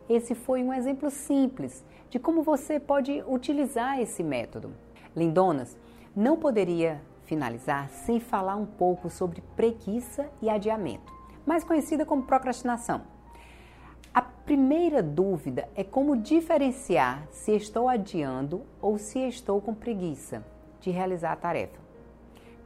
esse 0.09 0.33
foi 0.33 0.63
um 0.63 0.73
exemplo 0.73 1.11
simples 1.11 1.85
de 2.09 2.17
como 2.17 2.41
você 2.41 2.79
pode 2.79 3.23
utilizar 3.27 4.01
esse 4.01 4.23
método. 4.23 4.73
Lindonas, 5.15 5.77
não 6.15 6.35
poderia 6.35 6.99
finalizar 7.25 7.89
sem 7.89 8.19
falar 8.19 8.55
um 8.55 8.65
pouco 8.65 9.07
sobre 9.07 9.41
preguiça 9.55 10.27
e 10.41 10.49
adiamento, 10.49 11.13
mais 11.45 11.63
conhecida 11.63 12.03
como 12.03 12.23
procrastinação. 12.23 13.03
A 14.11 14.21
primeira 14.23 15.03
dúvida 15.03 15.69
é 15.75 15.83
como 15.83 16.17
diferenciar 16.17 17.27
se 17.29 17.55
estou 17.55 17.87
adiando 17.87 18.63
ou 18.81 18.97
se 18.97 19.19
estou 19.19 19.61
com 19.61 19.75
preguiça 19.75 20.43
de 20.79 20.89
realizar 20.89 21.33
a 21.33 21.35
tarefa. 21.35 21.79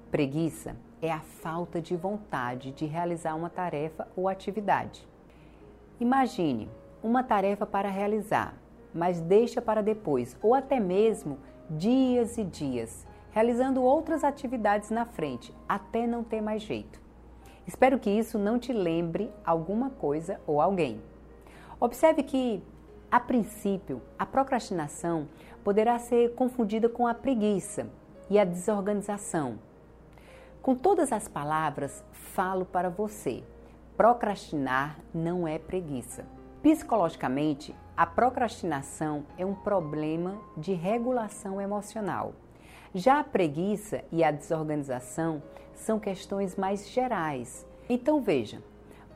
Preguiça 0.10 0.78
é 1.06 1.12
a 1.12 1.20
falta 1.20 1.80
de 1.80 1.96
vontade 1.96 2.72
de 2.72 2.86
realizar 2.86 3.36
uma 3.36 3.50
tarefa 3.50 4.08
ou 4.16 4.28
atividade. 4.28 5.08
Imagine 6.00 6.68
uma 7.04 7.24
tarefa 7.24 7.66
para 7.66 7.90
realizar, 7.90 8.56
mas 8.94 9.22
deixa 9.22 9.62
para 9.62 9.84
depois, 9.84 10.36
ou 10.42 10.56
até 10.56 10.80
mesmo 10.80 11.38
dias 11.70 12.38
e 12.38 12.44
dias, 12.44 13.06
realizando 13.32 13.84
outras 13.84 14.24
atividades 14.24 14.90
na 14.90 15.06
frente, 15.06 15.54
até 15.70 16.08
não 16.08 16.24
ter 16.24 16.42
mais 16.42 16.64
jeito. 16.64 17.00
Espero 17.68 18.00
que 18.00 18.10
isso 18.10 18.40
não 18.40 18.58
te 18.58 18.74
lembre 18.74 19.32
alguma 19.46 19.90
coisa 19.92 20.40
ou 20.48 20.60
alguém. 20.60 21.02
Observe 21.80 22.24
que, 22.24 22.64
a 23.12 23.20
princípio, 23.20 24.02
a 24.18 24.26
procrastinação 24.26 25.28
poderá 25.64 26.00
ser 26.00 26.34
confundida 26.34 26.90
com 26.90 27.08
a 27.08 27.14
preguiça 27.14 27.88
e 28.30 28.40
a 28.40 28.46
desorganização 28.46 29.60
com 30.66 30.74
todas 30.74 31.12
as 31.12 31.28
palavras, 31.28 32.04
falo 32.12 32.66
para 32.66 32.90
você: 32.90 33.44
procrastinar 33.96 34.98
não 35.14 35.48
é 35.48 35.60
preguiça. 35.60 36.26
Psicologicamente, 36.64 37.76
a 37.96 38.08
procrastinação 38.08 39.28
é 39.38 39.46
um 39.46 39.54
problema 39.54 40.42
de 40.58 40.74
regulação 40.74 41.62
emocional. 41.62 42.34
Já 42.96 43.20
a 43.20 43.24
preguiça 43.24 44.04
e 44.12 44.24
a 44.24 44.32
desorganização 44.32 45.44
são 45.76 46.00
questões 46.00 46.56
mais 46.56 46.90
gerais. 46.90 47.64
Então 47.88 48.20
veja, 48.20 48.64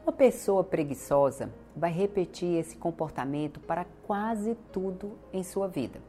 uma 0.04 0.14
pessoa 0.14 0.64
preguiçosa 0.64 1.52
vai 1.76 1.92
repetir 1.92 2.60
esse 2.60 2.78
comportamento 2.78 3.60
para 3.60 3.88
quase 4.06 4.54
tudo 4.72 5.18
em 5.34 5.42
sua 5.42 5.68
vida. 5.68 6.00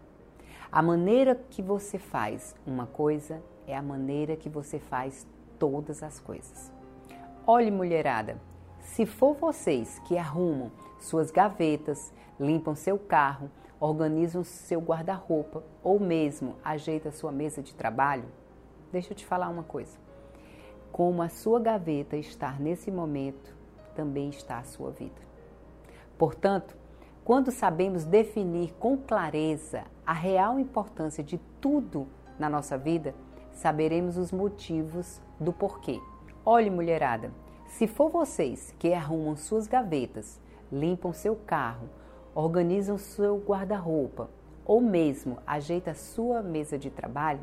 A 0.70 0.82
maneira 0.82 1.34
que 1.48 1.62
você 1.62 1.98
faz 1.98 2.54
uma 2.66 2.86
coisa 2.86 3.42
é 3.70 3.76
a 3.76 3.82
maneira 3.82 4.36
que 4.36 4.48
você 4.48 4.78
faz 4.78 5.26
todas 5.58 6.02
as 6.02 6.18
coisas. 6.18 6.72
Olhe, 7.46 7.70
mulherada, 7.70 8.40
se 8.80 9.06
for 9.06 9.34
vocês 9.34 9.98
que 10.00 10.18
arrumam 10.18 10.70
suas 10.98 11.30
gavetas, 11.30 12.12
limpam 12.38 12.74
seu 12.74 12.98
carro, 12.98 13.50
organiza 13.78 14.38
o 14.38 14.44
seu 14.44 14.80
guarda-roupa 14.80 15.62
ou 15.82 15.98
mesmo 15.98 16.56
ajeita 16.64 17.10
sua 17.10 17.32
mesa 17.32 17.62
de 17.62 17.74
trabalho, 17.74 18.28
deixa 18.92 19.12
eu 19.12 19.16
te 19.16 19.24
falar 19.24 19.48
uma 19.48 19.62
coisa. 19.62 19.98
Como 20.92 21.22
a 21.22 21.28
sua 21.28 21.60
gaveta 21.60 22.16
está 22.16 22.52
nesse 22.52 22.90
momento, 22.90 23.56
também 23.94 24.28
está 24.28 24.58
a 24.58 24.64
sua 24.64 24.90
vida. 24.90 25.20
Portanto, 26.18 26.76
quando 27.24 27.50
sabemos 27.50 28.04
definir 28.04 28.74
com 28.74 28.96
clareza 28.96 29.84
a 30.04 30.12
real 30.12 30.58
importância 30.58 31.22
de 31.22 31.38
tudo 31.60 32.06
na 32.38 32.48
nossa 32.48 32.76
vida, 32.76 33.14
saberemos 33.60 34.16
os 34.16 34.32
motivos 34.32 35.20
do 35.38 35.52
porquê. 35.52 36.00
Olhe, 36.46 36.70
mulherada, 36.70 37.30
se 37.66 37.86
for 37.86 38.08
vocês 38.08 38.74
que 38.78 38.94
arrumam 38.94 39.36
suas 39.36 39.66
gavetas, 39.66 40.40
limpam 40.72 41.12
seu 41.12 41.36
carro, 41.36 41.86
organizam 42.34 42.96
seu 42.96 43.36
guarda-roupa 43.36 44.30
ou 44.64 44.80
mesmo 44.80 45.36
ajeita 45.46 45.92
sua 45.92 46.42
mesa 46.42 46.78
de 46.78 46.88
trabalho, 46.88 47.42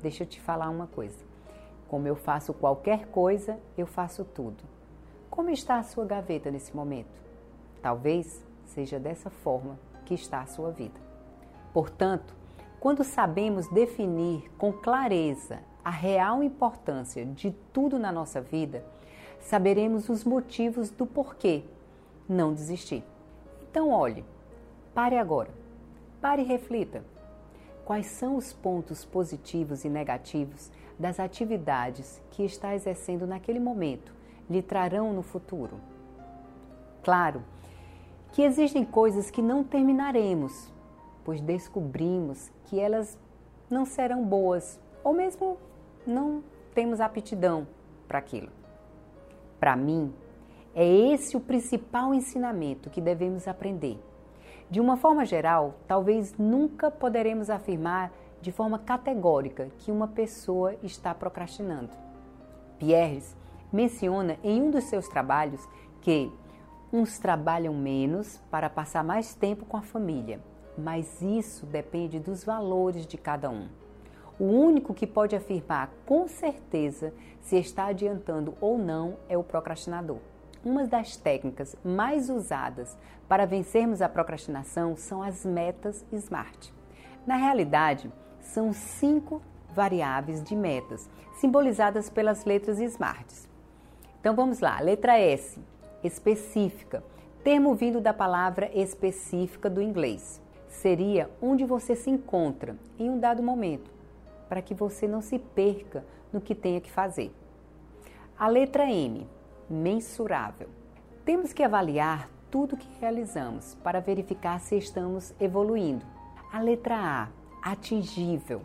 deixa 0.00 0.22
eu 0.22 0.28
te 0.28 0.40
falar 0.40 0.70
uma 0.70 0.86
coisa. 0.86 1.18
Como 1.88 2.06
eu 2.06 2.14
faço 2.14 2.54
qualquer 2.54 3.06
coisa, 3.06 3.58
eu 3.76 3.86
faço 3.86 4.24
tudo. 4.24 4.62
Como 5.28 5.50
está 5.50 5.78
a 5.78 5.82
sua 5.82 6.04
gaveta 6.04 6.52
nesse 6.52 6.74
momento? 6.76 7.20
Talvez 7.82 8.46
seja 8.64 9.00
dessa 9.00 9.28
forma 9.28 9.76
que 10.04 10.14
está 10.14 10.40
a 10.40 10.46
sua 10.46 10.70
vida. 10.70 11.00
Portanto, 11.72 12.37
quando 12.80 13.02
sabemos 13.02 13.66
definir 13.68 14.50
com 14.56 14.72
clareza 14.72 15.60
a 15.84 15.90
real 15.90 16.42
importância 16.42 17.24
de 17.24 17.50
tudo 17.72 17.98
na 17.98 18.12
nossa 18.12 18.40
vida, 18.40 18.84
saberemos 19.40 20.08
os 20.08 20.24
motivos 20.24 20.90
do 20.90 21.06
porquê 21.06 21.64
não 22.28 22.52
desistir. 22.52 23.02
Então, 23.70 23.90
olhe, 23.90 24.24
pare 24.94 25.16
agora, 25.16 25.50
pare 26.20 26.42
e 26.42 26.44
reflita. 26.44 27.02
Quais 27.84 28.06
são 28.06 28.36
os 28.36 28.52
pontos 28.52 29.04
positivos 29.04 29.84
e 29.84 29.88
negativos 29.88 30.70
das 30.98 31.18
atividades 31.18 32.20
que 32.30 32.44
está 32.44 32.74
exercendo 32.74 33.26
naquele 33.26 33.58
momento 33.58 34.12
lhe 34.48 34.60
trarão 34.60 35.12
no 35.12 35.22
futuro? 35.22 35.80
Claro 37.02 37.42
que 38.32 38.42
existem 38.42 38.84
coisas 38.84 39.30
que 39.30 39.40
não 39.40 39.64
terminaremos, 39.64 40.70
pois 41.28 41.42
descobrimos 41.42 42.50
que 42.64 42.80
elas 42.80 43.18
não 43.68 43.84
serão 43.84 44.24
boas 44.24 44.80
ou 45.04 45.12
mesmo 45.12 45.58
não 46.06 46.42
temos 46.74 47.02
aptidão 47.02 47.66
para 48.08 48.18
aquilo. 48.18 48.48
Para 49.60 49.76
mim, 49.76 50.10
é 50.74 50.86
esse 50.86 51.36
o 51.36 51.40
principal 51.40 52.14
ensinamento 52.14 52.88
que 52.88 52.98
devemos 52.98 53.46
aprender. 53.46 54.02
De 54.70 54.80
uma 54.80 54.96
forma 54.96 55.26
geral, 55.26 55.74
talvez 55.86 56.34
nunca 56.38 56.90
poderemos 56.90 57.50
afirmar 57.50 58.10
de 58.40 58.50
forma 58.50 58.78
categórica 58.78 59.68
que 59.80 59.92
uma 59.92 60.08
pessoa 60.08 60.76
está 60.82 61.14
procrastinando. 61.14 61.90
Pierres 62.78 63.36
menciona 63.70 64.38
em 64.42 64.62
um 64.62 64.70
dos 64.70 64.84
seus 64.84 65.06
trabalhos 65.08 65.62
que 66.00 66.32
uns 66.90 67.18
trabalham 67.18 67.74
menos 67.74 68.40
para 68.50 68.70
passar 68.70 69.04
mais 69.04 69.34
tempo 69.34 69.66
com 69.66 69.76
a 69.76 69.82
família, 69.82 70.40
mas 70.78 71.20
isso 71.20 71.66
depende 71.66 72.20
dos 72.20 72.44
valores 72.44 73.06
de 73.06 73.18
cada 73.18 73.50
um. 73.50 73.68
O 74.38 74.44
único 74.44 74.94
que 74.94 75.06
pode 75.06 75.34
afirmar 75.34 75.90
com 76.06 76.28
certeza 76.28 77.12
se 77.40 77.56
está 77.56 77.86
adiantando 77.86 78.54
ou 78.60 78.78
não 78.78 79.16
é 79.28 79.36
o 79.36 79.42
procrastinador. 79.42 80.18
Uma 80.64 80.86
das 80.86 81.16
técnicas 81.16 81.76
mais 81.84 82.30
usadas 82.30 82.96
para 83.28 83.46
vencermos 83.46 84.00
a 84.00 84.08
procrastinação 84.08 84.96
são 84.96 85.22
as 85.22 85.44
metas 85.44 86.04
SMART. 86.12 86.72
Na 87.26 87.36
realidade, 87.36 88.12
são 88.40 88.72
cinco 88.72 89.42
variáveis 89.74 90.42
de 90.42 90.54
metas, 90.54 91.10
simbolizadas 91.34 92.08
pelas 92.08 92.44
letras 92.44 92.78
SMART. 92.78 93.48
Então 94.20 94.34
vamos 94.34 94.60
lá, 94.60 94.78
letra 94.80 95.18
S, 95.18 95.60
específica, 96.02 97.02
termo 97.42 97.74
vindo 97.74 98.00
da 98.00 98.14
palavra 98.14 98.70
específica 98.72 99.68
do 99.68 99.82
inglês. 99.82 100.40
Seria 100.80 101.28
onde 101.42 101.64
você 101.64 101.96
se 101.96 102.08
encontra 102.08 102.76
em 103.00 103.10
um 103.10 103.18
dado 103.18 103.42
momento, 103.42 103.90
para 104.48 104.62
que 104.62 104.72
você 104.72 105.08
não 105.08 105.20
se 105.20 105.36
perca 105.36 106.04
no 106.32 106.40
que 106.40 106.54
tenha 106.54 106.80
que 106.80 106.88
fazer. 106.88 107.32
A 108.38 108.46
letra 108.46 108.88
M, 108.88 109.26
mensurável. 109.68 110.68
Temos 111.24 111.52
que 111.52 111.64
avaliar 111.64 112.30
tudo 112.48 112.76
que 112.76 112.86
realizamos 113.00 113.74
para 113.82 113.98
verificar 113.98 114.60
se 114.60 114.78
estamos 114.78 115.34
evoluindo. 115.40 116.06
A 116.52 116.60
letra 116.60 116.94
A, 116.96 117.28
atingível. 117.72 118.62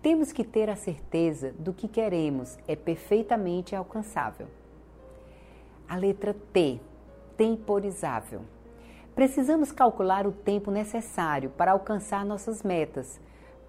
Temos 0.00 0.32
que 0.32 0.44
ter 0.44 0.70
a 0.70 0.76
certeza 0.76 1.52
do 1.58 1.74
que 1.74 1.88
queremos 1.88 2.58
é 2.66 2.74
perfeitamente 2.74 3.76
alcançável. 3.76 4.46
A 5.86 5.94
letra 5.94 6.34
T, 6.54 6.80
temporizável. 7.36 8.46
Precisamos 9.20 9.70
calcular 9.70 10.26
o 10.26 10.32
tempo 10.32 10.70
necessário 10.70 11.50
para 11.50 11.72
alcançar 11.72 12.24
nossas 12.24 12.62
metas, 12.62 13.20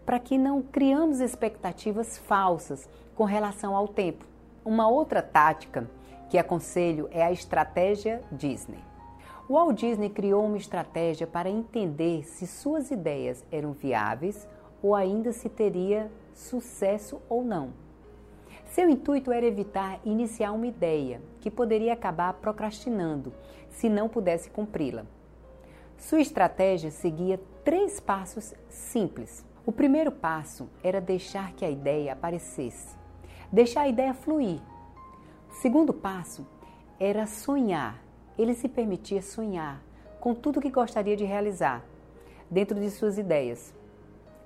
para 0.05 0.17
que 0.17 0.37
não 0.37 0.61
criamos 0.61 1.19
expectativas 1.19 2.17
falsas 2.17 2.87
com 3.15 3.25
relação 3.25 3.75
ao 3.75 3.85
tempo. 3.85 4.25
Uma 4.63 4.87
outra 4.87 5.21
tática 5.21 5.91
que 6.29 6.37
aconselho 6.37 7.09
é 7.11 7.21
a 7.21 7.33
estratégia 7.33 8.23
Disney. 8.31 8.79
O 9.49 9.55
Walt 9.55 9.77
Disney 9.77 10.09
criou 10.09 10.45
uma 10.45 10.55
estratégia 10.55 11.27
para 11.27 11.49
entender 11.49 12.23
se 12.23 12.47
suas 12.47 12.89
ideias 12.89 13.43
eram 13.51 13.73
viáveis 13.73 14.47
ou 14.81 14.95
ainda 14.95 15.33
se 15.33 15.49
teria 15.49 16.09
sucesso 16.33 17.21
ou 17.27 17.43
não. 17.43 17.73
Seu 18.67 18.89
intuito 18.89 19.33
era 19.33 19.45
evitar 19.45 19.99
iniciar 20.05 20.53
uma 20.53 20.67
ideia 20.67 21.21
que 21.41 21.51
poderia 21.51 21.91
acabar 21.91 22.35
procrastinando 22.35 23.33
se 23.69 23.89
não 23.89 24.07
pudesse 24.07 24.49
cumpri-la. 24.49 25.05
Sua 26.01 26.19
estratégia 26.19 26.91
seguia 26.91 27.39
três 27.63 28.01
passos 28.01 28.53
simples. 28.67 29.45
O 29.65 29.71
primeiro 29.71 30.11
passo 30.11 30.69
era 30.83 30.99
deixar 30.99 31.53
que 31.53 31.63
a 31.63 31.69
ideia 31.69 32.11
aparecesse, 32.11 32.97
deixar 33.49 33.81
a 33.81 33.87
ideia 33.87 34.13
fluir, 34.13 34.59
Segundo 35.51 35.93
passo 35.93 36.47
era 36.99 37.27
sonhar. 37.27 38.01
Ele 38.35 38.55
se 38.55 38.67
permitia 38.67 39.21
sonhar 39.21 39.83
com 40.19 40.33
tudo 40.33 40.61
que 40.61 40.71
gostaria 40.71 41.15
de 41.15 41.23
realizar 41.23 41.83
dentro 42.49 42.79
de 42.79 42.89
suas 42.89 43.17
ideias. 43.17 43.73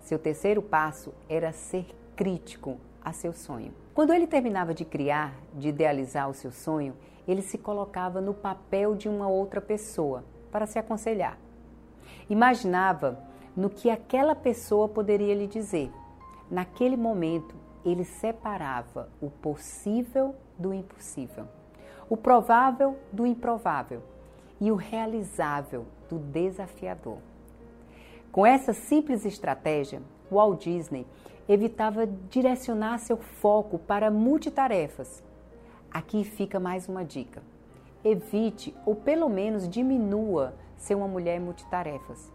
Seu 0.01 0.19
terceiro 0.19 0.61
passo 0.61 1.13
era 1.29 1.53
ser 1.53 1.85
crítico 2.15 2.77
a 3.01 3.13
seu 3.13 3.31
sonho. 3.31 3.73
Quando 3.93 4.11
ele 4.11 4.27
terminava 4.27 4.73
de 4.73 4.83
criar, 4.83 5.33
de 5.53 5.69
idealizar 5.69 6.29
o 6.29 6.33
seu 6.33 6.51
sonho, 6.51 6.95
ele 7.25 7.41
se 7.41 7.57
colocava 7.57 8.19
no 8.19 8.33
papel 8.33 8.93
de 8.95 9.07
uma 9.07 9.27
outra 9.29 9.61
pessoa 9.61 10.23
para 10.51 10.65
se 10.65 10.77
aconselhar. 10.77 11.37
Imaginava 12.29 13.19
no 13.55 13.69
que 13.69 13.89
aquela 13.89 14.35
pessoa 14.35 14.89
poderia 14.89 15.35
lhe 15.35 15.47
dizer. 15.47 15.91
Naquele 16.49 16.97
momento, 16.97 17.55
ele 17.85 18.03
separava 18.03 19.09
o 19.21 19.29
possível 19.29 20.35
do 20.57 20.73
impossível, 20.73 21.45
o 22.09 22.17
provável 22.17 22.97
do 23.11 23.25
improvável 23.25 24.01
e 24.59 24.71
o 24.71 24.75
realizável 24.75 25.85
do 26.09 26.17
desafiador. 26.17 27.17
Com 28.31 28.45
essa 28.45 28.73
simples 28.73 29.25
estratégia, 29.25 30.01
Walt 30.31 30.63
Disney 30.63 31.05
evitava 31.47 32.07
direcionar 32.07 32.97
seu 32.97 33.17
foco 33.17 33.77
para 33.77 34.09
multitarefas. 34.09 35.23
Aqui 35.91 36.23
fica 36.23 36.59
mais 36.59 36.89
uma 36.89 37.05
dica. 37.05 37.41
Evite 38.03 38.75
ou 38.85 38.95
pelo 38.95 39.29
menos 39.29 39.69
diminua 39.69 40.53
ser 40.77 40.95
uma 40.95 41.07
mulher 41.07 41.39
multitarefas. 41.39 42.31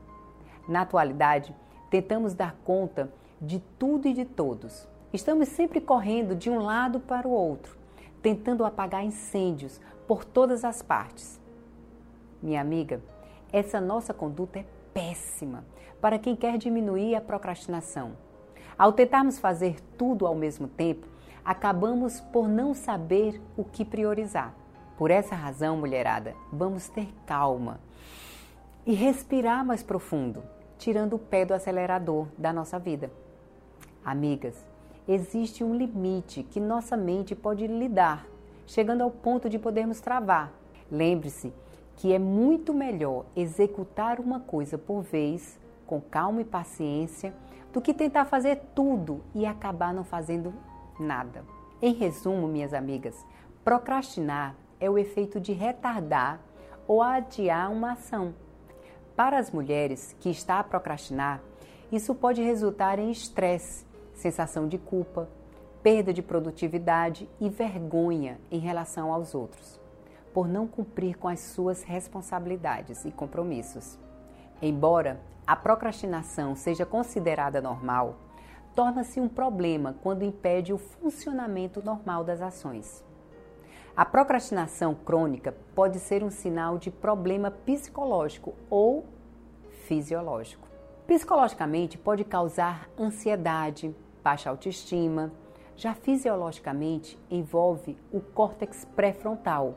Na 0.69 0.83
atualidade, 0.83 1.55
tentamos 1.91 2.35
dar 2.35 2.55
conta 2.65 3.13
de 3.41 3.59
tudo 3.79 4.07
e 4.07 4.13
de 4.13 4.25
todos. 4.25 4.87
Estamos 5.13 5.49
sempre 5.49 5.81
correndo 5.81 6.37
de 6.37 6.49
um 6.49 6.61
lado 6.61 7.01
para 7.01 7.27
o 7.27 7.33
outro, 7.33 7.77
tentando 8.23 8.65
apagar 8.65 9.05
incêndios 9.05 9.81
por 10.07 10.25
todas 10.25 10.65
as 10.65 10.83
partes. 10.83 11.41
Minha 12.43 12.61
amiga, 12.61 13.03
essa 13.53 13.81
nossa 13.81 14.15
conduta 14.15 14.61
é 14.61 14.65
péssima 14.95 15.65
para 16.01 16.19
quem 16.19 16.37
quer 16.37 16.57
diminuir 16.57 17.15
a 17.15 17.21
procrastinação. 17.21 18.13
Ao 18.79 18.93
tentarmos 18.93 19.39
fazer 19.39 19.81
tudo 19.99 20.27
ao 20.27 20.35
mesmo 20.35 20.69
tempo, 20.69 21.07
acabamos 21.45 22.21
por 22.21 22.49
não 22.49 22.73
saber 22.73 23.41
o 23.57 23.65
que 23.65 23.85
priorizar. 23.85 24.55
Por 24.97 25.11
essa 25.11 25.35
razão, 25.35 25.77
mulherada, 25.77 26.35
vamos 26.53 26.89
ter 26.89 27.09
calma 27.27 27.81
e 28.91 28.93
respirar 28.93 29.65
mais 29.65 29.85
profundo, 29.85 30.43
tirando 30.77 31.15
o 31.15 31.19
pé 31.19 31.45
do 31.45 31.55
acelerador 31.55 32.27
da 32.37 32.53
nossa 32.53 32.77
vida. 32.77 33.09
Amigas, 34.05 34.67
existe 35.07 35.63
um 35.63 35.77
limite 35.77 36.43
que 36.43 36.59
nossa 36.59 36.97
mente 36.97 37.37
pode 37.37 37.69
lidar, 37.69 38.27
chegando 38.67 39.03
ao 39.03 39.11
ponto 39.13 39.49
de 39.49 39.61
podermos 39.61 40.01
travar. 40.01 40.53
Lembre-se 40.91 41.53
que 41.95 42.13
é 42.13 42.19
muito 42.19 42.75
melhor 42.75 43.27
executar 43.37 44.19
uma 44.19 44.41
coisa 44.41 44.77
por 44.77 45.03
vez 45.03 45.57
com 45.87 46.01
calma 46.01 46.41
e 46.41 46.45
paciência 46.45 47.33
do 47.73 47.81
que 47.81 47.95
tentar 47.95 48.25
fazer 48.25 48.61
tudo 48.75 49.21
e 49.33 49.47
acabar 49.47 49.95
não 49.95 50.03
fazendo 50.03 50.53
nada. 50.99 51.45
Em 51.81 51.95
resumo, 51.95 52.49
minhas 52.49 52.75
amigas, 52.75 53.25
procrastinar 53.63 54.57
é 54.81 54.91
o 54.91 54.99
efeito 54.99 55.39
de 55.39 55.53
retardar 55.53 56.41
ou 56.89 57.01
adiar 57.01 57.71
uma 57.71 57.93
ação. 57.93 58.35
Para 59.21 59.39
as 59.39 59.51
mulheres 59.51 60.17
que 60.19 60.31
está 60.31 60.61
a 60.61 60.65
procrastinar, 60.65 61.43
isso 61.93 62.15
pode 62.15 62.41
resultar 62.41 62.99
em 62.99 63.11
estresse, 63.11 63.85
sensação 64.15 64.67
de 64.67 64.79
culpa, 64.79 65.29
perda 65.83 66.11
de 66.11 66.23
produtividade 66.23 67.29
e 67.39 67.51
vergonha 67.51 68.41
em 68.51 68.59
relação 68.59 69.13
aos 69.13 69.35
outros, 69.35 69.79
por 70.33 70.49
não 70.49 70.67
cumprir 70.67 71.19
com 71.19 71.29
as 71.29 71.39
suas 71.41 71.83
responsabilidades 71.83 73.05
e 73.05 73.11
compromissos. 73.11 73.99
Embora 74.63 75.21
a 75.47 75.55
procrastinação 75.55 76.57
seja 76.57 76.87
considerada 76.87 77.61
normal, 77.61 78.17
torna-se 78.75 79.21
um 79.21 79.29
problema 79.29 79.97
quando 80.03 80.25
impede 80.25 80.73
o 80.73 80.79
funcionamento 80.79 81.85
normal 81.85 82.25
das 82.25 82.41
ações. 82.41 83.05
A 84.01 84.05
procrastinação 84.07 84.95
crônica 84.95 85.55
pode 85.75 85.99
ser 85.99 86.25
um 86.25 86.31
sinal 86.31 86.79
de 86.79 86.91
problema 86.91 87.51
psicológico 87.51 88.55
ou 88.71 89.05
fisiológico. 89.85 90.67
Psicologicamente, 91.07 91.99
pode 91.99 92.25
causar 92.25 92.89
ansiedade, 92.99 93.95
baixa 94.25 94.49
autoestima. 94.49 95.31
Já 95.77 95.93
fisiologicamente, 95.93 97.19
envolve 97.31 97.95
o 98.11 98.23
córtex 98.23 98.87
pré-frontal, 98.97 99.75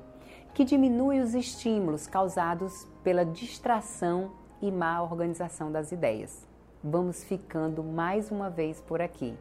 que 0.53 0.63
diminui 0.63 1.19
os 1.19 1.35
estímulos 1.35 2.07
causados 2.07 2.87
pela 3.03 3.25
distração 3.25 4.31
e 4.61 4.71
má 4.71 5.03
organização 5.03 5.69
das 5.69 5.91
ideias. 5.91 6.47
Vamos 6.81 7.25
ficando 7.25 7.83
mais 7.83 8.31
uma 8.31 8.49
vez 8.49 8.79
por 8.79 9.01
aqui. 9.01 9.37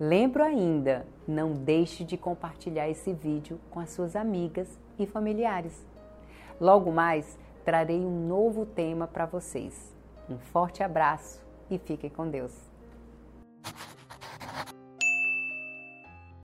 Lembro 0.00 0.44
ainda, 0.44 1.04
não 1.26 1.52
deixe 1.52 2.04
de 2.04 2.16
compartilhar 2.16 2.88
esse 2.88 3.12
vídeo 3.12 3.58
com 3.68 3.80
as 3.80 3.90
suas 3.90 4.14
amigas 4.14 4.78
e 4.96 5.04
familiares. 5.04 5.84
Logo 6.60 6.92
mais, 6.92 7.36
trarei 7.64 7.98
um 7.98 8.28
novo 8.28 8.64
tema 8.64 9.08
para 9.08 9.26
vocês. 9.26 9.92
Um 10.30 10.38
forte 10.38 10.84
abraço 10.84 11.42
e 11.68 11.78
fiquem 11.78 12.08
com 12.08 12.30
Deus. 12.30 12.54